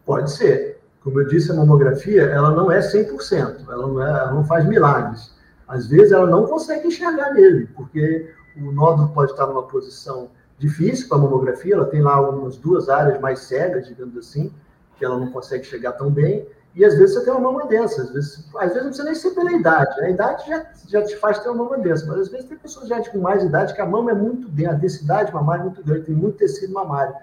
Pode 0.06 0.30
ser. 0.30 0.78
Como 1.02 1.20
eu 1.20 1.26
disse, 1.26 1.50
a 1.50 1.54
mamografia 1.54 2.22
ela 2.22 2.50
não 2.50 2.70
é 2.70 2.78
100%, 2.78 3.64
ela 3.68 3.86
não, 3.88 4.06
é, 4.06 4.10
ela 4.10 4.32
não 4.32 4.44
faz 4.44 4.64
milagres 4.66 5.34
às 5.70 5.86
vezes 5.86 6.10
ela 6.10 6.26
não 6.26 6.46
consegue 6.46 6.88
enxergar 6.88 7.32
nele, 7.32 7.68
porque 7.76 8.28
o 8.56 8.72
nódulo 8.72 9.08
pode 9.10 9.30
estar 9.30 9.46
numa 9.46 9.62
posição 9.62 10.28
difícil 10.58 11.08
para 11.08 11.16
a 11.16 11.20
mamografia, 11.20 11.74
ela 11.74 11.86
tem 11.86 12.02
lá 12.02 12.20
umas 12.28 12.56
duas 12.56 12.88
áreas 12.88 13.20
mais 13.20 13.38
cegas, 13.40 13.86
digamos 13.86 14.16
assim, 14.18 14.52
que 14.98 15.04
ela 15.04 15.16
não 15.16 15.30
consegue 15.30 15.64
chegar 15.64 15.92
tão 15.92 16.10
bem, 16.10 16.44
e 16.74 16.84
às 16.84 16.96
vezes 16.96 17.14
você 17.14 17.24
tem 17.24 17.32
uma 17.32 17.52
mama 17.52 17.68
densa, 17.68 18.02
às 18.02 18.10
vezes, 18.10 18.48
às 18.56 18.72
vezes 18.72 18.82
não 18.82 18.88
precisa 18.88 19.04
nem 19.04 19.14
ser 19.14 19.30
pela 19.30 19.52
idade, 19.52 20.00
né? 20.00 20.06
a 20.08 20.10
idade 20.10 20.48
já, 20.48 20.66
já 20.88 21.02
te 21.02 21.16
faz 21.16 21.38
ter 21.38 21.48
uma 21.48 21.64
mama 21.64 21.78
densa, 21.78 22.04
mas 22.06 22.18
às 22.18 22.28
vezes 22.28 22.48
tem 22.48 22.58
pessoas 22.58 22.88
já 22.88 23.00
com 23.08 23.18
mais 23.18 23.44
idade 23.44 23.72
que 23.72 23.80
a 23.80 23.86
mama 23.86 24.10
é 24.10 24.14
muito 24.14 24.48
densa, 24.48 24.72
a 24.72 24.74
densidade 24.74 25.32
mamária 25.32 25.62
é 25.62 25.64
muito 25.66 25.84
grande, 25.84 26.06
tem 26.06 26.14
muito 26.16 26.36
tecido 26.36 26.72
mamário, 26.72 27.14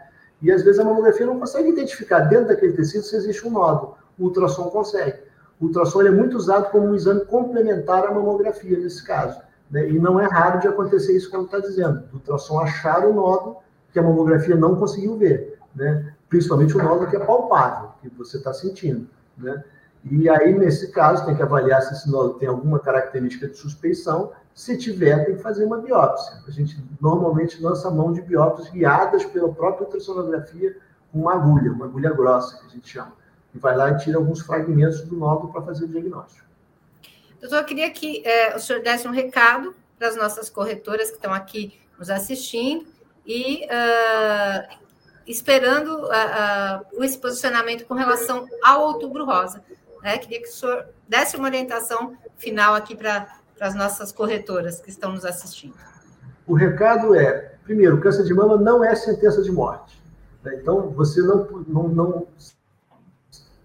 e 0.41 0.49
às 0.53 0.63
vezes 0.63 0.79
a 0.79 0.85
mamografia 0.85 1.25
não 1.25 1.37
consegue 1.37 1.69
identificar 1.69 2.21
dentro 2.21 2.47
daquele 2.47 2.71
tecido 2.71 3.03
se 3.03 3.13
existe 3.13 3.45
um 3.45 3.51
nódulo, 3.51 3.97
o 4.17 4.23
ultrassom 4.23 4.69
consegue. 4.69 5.26
O 5.59 5.65
ultrassom 5.65 6.03
é 6.03 6.11
muito 6.11 6.37
usado 6.37 6.69
como 6.71 6.87
um 6.87 6.95
exame 6.95 7.25
complementar 7.25 8.05
à 8.05 8.11
mamografia, 8.11 8.77
nesse 8.77 9.03
caso. 9.03 9.41
Né? 9.69 9.89
E 9.89 9.99
não 9.99 10.19
é 10.19 10.25
raro 10.25 10.59
de 10.59 10.67
acontecer 10.67 11.15
isso 11.15 11.29
que 11.29 11.35
ela 11.35 11.45
está 11.45 11.59
dizendo. 11.59 12.03
O 12.11 12.15
ultrassom 12.15 12.59
achar 12.59 13.05
o 13.05 13.13
nódulo 13.13 13.57
que 13.91 13.99
a 13.99 14.03
mamografia 14.03 14.55
não 14.55 14.75
conseguiu 14.75 15.17
ver. 15.17 15.57
Né? 15.75 16.13
Principalmente 16.29 16.77
o 16.77 16.83
nódulo 16.83 17.09
que 17.09 17.15
é 17.15 17.19
palpável, 17.19 17.89
que 18.01 18.09
você 18.09 18.37
está 18.37 18.53
sentindo. 18.53 19.07
Né? 19.37 19.63
E 20.09 20.29
aí, 20.29 20.57
nesse 20.57 20.91
caso, 20.91 21.25
tem 21.25 21.35
que 21.35 21.41
avaliar 21.41 21.81
se 21.81 21.93
esse 21.93 22.09
nódulo 22.09 22.35
tem 22.35 22.47
alguma 22.47 22.79
característica 22.79 23.47
de 23.47 23.57
suspeição. 23.57 24.31
Se 24.53 24.77
tiver, 24.77 25.25
tem 25.25 25.35
que 25.35 25.41
fazer 25.41 25.65
uma 25.65 25.79
biópsia. 25.79 26.37
A 26.47 26.51
gente 26.51 26.81
normalmente 27.01 27.61
lança 27.61 27.89
mão 27.89 28.13
de 28.13 28.21
biópsias 28.21 28.69
guiadas 28.69 29.25
pela 29.25 29.51
própria 29.51 29.85
ultrassonografia 29.85 30.77
com 31.11 31.21
uma 31.21 31.33
agulha, 31.33 31.71
uma 31.71 31.85
agulha 31.85 32.11
grossa, 32.11 32.57
que 32.59 32.67
a 32.67 32.69
gente 32.69 32.87
chama 32.87 33.11
e 33.57 33.59
vai 33.59 33.75
lá 33.75 33.91
e 33.91 33.97
tira 33.97 34.17
alguns 34.17 34.41
fragmentos 34.41 35.01
do 35.01 35.17
nódulo 35.17 35.51
para 35.51 35.63
fazer 35.63 35.85
o 35.85 35.87
diagnóstico. 35.87 36.45
Doutor, 37.41 37.57
eu 37.57 37.65
queria 37.65 37.89
que 37.89 38.25
é, 38.25 38.55
o 38.55 38.59
senhor 38.59 38.81
desse 38.81 39.07
um 39.07 39.11
recado 39.11 39.75
para 39.97 40.07
as 40.07 40.15
nossas 40.15 40.49
corretoras 40.49 41.09
que 41.09 41.15
estão 41.15 41.33
aqui 41.33 41.79
nos 41.97 42.09
assistindo 42.09 42.85
e 43.25 43.65
uh, 43.65 44.75
esperando 45.25 46.05
uh, 46.05 46.95
uh, 46.97 47.03
esse 47.03 47.17
posicionamento 47.17 47.85
com 47.85 47.95
relação 47.95 48.47
ao 48.63 48.83
Outubro 48.83 49.25
Rosa. 49.25 49.63
Né? 50.03 50.17
Queria 50.19 50.41
que 50.41 50.47
o 50.47 50.51
senhor 50.51 50.85
desse 51.07 51.35
uma 51.35 51.47
orientação 51.47 52.15
final 52.37 52.75
aqui 52.75 52.95
para 52.95 53.27
as 53.59 53.73
nossas 53.73 54.11
corretoras 54.11 54.79
que 54.79 54.89
estão 54.89 55.11
nos 55.11 55.25
assistindo. 55.25 55.75
O 56.45 56.53
recado 56.53 57.15
é, 57.15 57.55
primeiro, 57.63 57.99
câncer 57.99 58.23
de 58.23 58.33
mama 58.33 58.55
não 58.57 58.83
é 58.83 58.95
sentença 58.95 59.41
de 59.41 59.51
morte. 59.51 59.99
Né? 60.43 60.59
Então, 60.61 60.89
você 60.91 61.21
não, 61.21 61.45
não, 61.67 61.87
não 61.87 62.27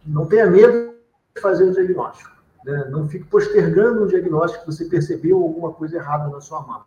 não 0.04 0.26
tenha 0.26 0.46
medo 0.50 0.94
de 1.34 1.40
fazer 1.40 1.64
o 1.64 1.72
diagnóstico. 1.72 2.30
Né? 2.64 2.88
Não 2.90 3.08
fique 3.08 3.24
postergando 3.24 4.04
um 4.04 4.06
diagnóstico 4.06 4.64
que 4.64 4.72
você 4.72 4.84
percebeu 4.84 5.42
alguma 5.42 5.72
coisa 5.72 5.96
errada 5.96 6.28
na 6.28 6.40
sua 6.40 6.62
mão. 6.62 6.84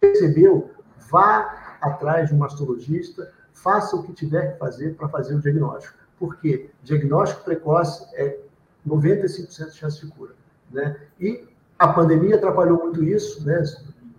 Percebeu? 0.00 0.70
Vá 1.10 1.76
atrás 1.80 2.28
de 2.28 2.34
um 2.34 2.38
mastologista, 2.38 3.32
faça 3.52 3.96
o 3.96 4.02
que 4.02 4.12
tiver 4.12 4.52
que 4.52 4.58
fazer 4.58 4.94
para 4.96 5.08
fazer 5.08 5.34
o 5.34 5.40
diagnóstico. 5.40 5.98
Porque 6.18 6.70
diagnóstico 6.82 7.44
precoce 7.44 8.06
é 8.14 8.38
95% 8.86 9.70
de 9.70 9.76
chance 9.76 10.04
de 10.04 10.12
cura. 10.12 10.34
Né? 10.70 10.96
E 11.18 11.48
a 11.78 11.88
pandemia 11.88 12.36
atrapalhou 12.36 12.78
muito 12.78 13.02
isso, 13.02 13.44
né? 13.44 13.62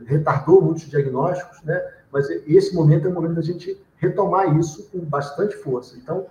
retardou 0.06 0.62
muitos 0.62 0.90
diagnósticos, 0.90 1.62
né? 1.64 1.80
mas 2.12 2.30
esse 2.30 2.74
momento 2.76 3.08
é 3.08 3.10
o 3.10 3.14
momento 3.14 3.36
da 3.36 3.42
gente 3.42 3.80
retomar 3.98 4.58
isso 4.58 4.90
com 4.92 5.00
bastante 5.00 5.56
força. 5.58 5.96
Então, 5.98 6.26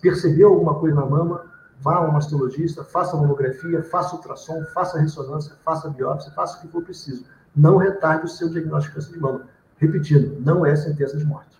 percebeu 0.00 0.48
alguma 0.48 0.78
coisa 0.78 0.96
na 0.96 1.06
mama, 1.06 1.46
vá 1.80 1.96
ao 1.96 2.12
mastologista, 2.12 2.84
faça 2.84 3.16
mamografia, 3.16 3.82
faça 3.82 4.14
ultrassom, 4.14 4.64
faça 4.66 5.00
ressonância, 5.00 5.56
faça 5.64 5.90
biópsia, 5.90 6.30
faça 6.32 6.58
o 6.58 6.60
que 6.60 6.68
for 6.68 6.82
preciso. 6.82 7.24
Não 7.54 7.76
retarde 7.76 8.26
o 8.26 8.28
seu 8.28 8.48
diagnóstico 8.48 8.98
de 8.98 9.06
câncer 9.06 9.14
de 9.14 9.20
mama. 9.20 9.48
Repetindo, 9.76 10.40
não 10.40 10.64
é 10.64 10.76
sentença 10.76 11.16
de 11.16 11.24
morte. 11.24 11.52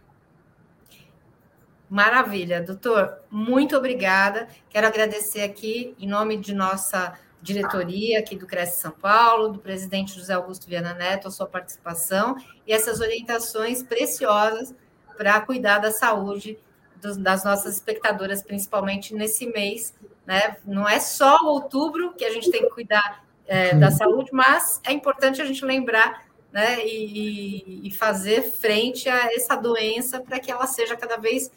Maravilha, 1.90 2.62
doutor. 2.62 3.18
Muito 3.30 3.76
obrigada. 3.76 4.48
Quero 4.70 4.86
agradecer 4.86 5.42
aqui, 5.42 5.94
em 5.98 6.08
nome 6.08 6.38
de 6.38 6.54
nossa 6.54 7.12
diretoria 7.42 8.20
aqui 8.20 8.36
do 8.36 8.46
Cresce 8.46 8.80
São 8.80 8.92
Paulo, 8.92 9.48
do 9.48 9.58
presidente 9.58 10.14
José 10.14 10.32
Augusto 10.32 10.68
Viana 10.68 10.94
Neto, 10.94 11.26
a 11.26 11.30
sua 11.30 11.46
participação 11.46 12.36
e 12.66 12.72
essas 12.72 13.00
orientações 13.00 13.82
preciosas 13.82 14.72
para 15.18 15.40
cuidar 15.40 15.80
da 15.80 15.90
saúde 15.90 16.56
dos, 17.02 17.16
das 17.16 17.44
nossas 17.44 17.74
espectadoras, 17.74 18.42
principalmente 18.42 19.14
nesse 19.14 19.46
mês. 19.46 19.92
Né? 20.24 20.56
Não 20.64 20.88
é 20.88 21.00
só 21.00 21.44
outubro 21.44 22.14
que 22.14 22.24
a 22.24 22.30
gente 22.30 22.50
tem 22.50 22.62
que 22.62 22.70
cuidar 22.70 23.24
é, 23.46 23.74
da 23.74 23.90
saúde, 23.90 24.30
mas 24.32 24.80
é 24.84 24.92
importante 24.92 25.42
a 25.42 25.44
gente 25.44 25.64
lembrar 25.64 26.24
né, 26.52 26.86
e, 26.86 27.88
e 27.88 27.90
fazer 27.90 28.42
frente 28.42 29.08
a 29.08 29.34
essa 29.34 29.56
doença 29.56 30.20
para 30.20 30.38
que 30.38 30.50
ela 30.50 30.66
seja 30.66 30.96
cada 30.96 31.16
vez 31.16 31.50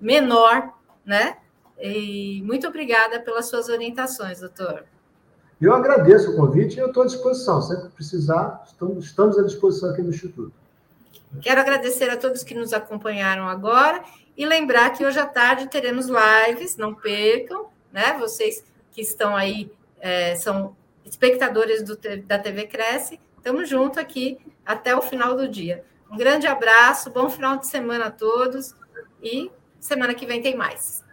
menor, 0.00 0.74
né? 1.04 1.36
E 1.80 2.42
muito 2.44 2.66
obrigada 2.66 3.20
pelas 3.20 3.46
suas 3.46 3.68
orientações, 3.68 4.40
doutor. 4.40 4.84
Eu 5.60 5.74
agradeço 5.74 6.32
o 6.32 6.36
convite 6.36 6.76
e 6.76 6.80
eu 6.80 6.88
estou 6.88 7.02
à 7.02 7.06
disposição. 7.06 7.60
Sempre 7.62 7.88
que 7.88 7.94
precisar, 7.94 8.64
estamos 8.66 9.38
à 9.38 9.42
disposição 9.42 9.90
aqui 9.90 10.02
no 10.02 10.10
Instituto. 10.10 10.52
Quero 11.40 11.60
agradecer 11.60 12.08
a 12.10 12.16
todos 12.16 12.42
que 12.42 12.54
nos 12.54 12.72
acompanharam 12.72 13.46
agora 13.48 14.02
e 14.38 14.46
lembrar 14.46 14.90
que 14.90 15.04
hoje 15.04 15.18
à 15.18 15.26
tarde 15.26 15.66
teremos 15.66 16.06
lives, 16.06 16.76
não 16.76 16.94
percam, 16.94 17.66
né? 17.92 18.16
Vocês 18.20 18.64
que 18.92 19.00
estão 19.00 19.34
aí, 19.34 19.68
é, 19.98 20.36
são 20.36 20.76
espectadores 21.04 21.82
do, 21.82 21.98
da 22.24 22.38
TV 22.38 22.68
Cresce, 22.68 23.18
estamos 23.36 23.68
juntos 23.68 23.98
aqui 23.98 24.38
até 24.64 24.94
o 24.94 25.02
final 25.02 25.34
do 25.34 25.48
dia. 25.48 25.84
Um 26.08 26.16
grande 26.16 26.46
abraço, 26.46 27.10
bom 27.10 27.28
final 27.28 27.56
de 27.56 27.66
semana 27.66 28.06
a 28.06 28.10
todos 28.12 28.76
e 29.20 29.50
semana 29.80 30.14
que 30.14 30.24
vem 30.24 30.40
tem 30.40 30.56
mais. 30.56 31.04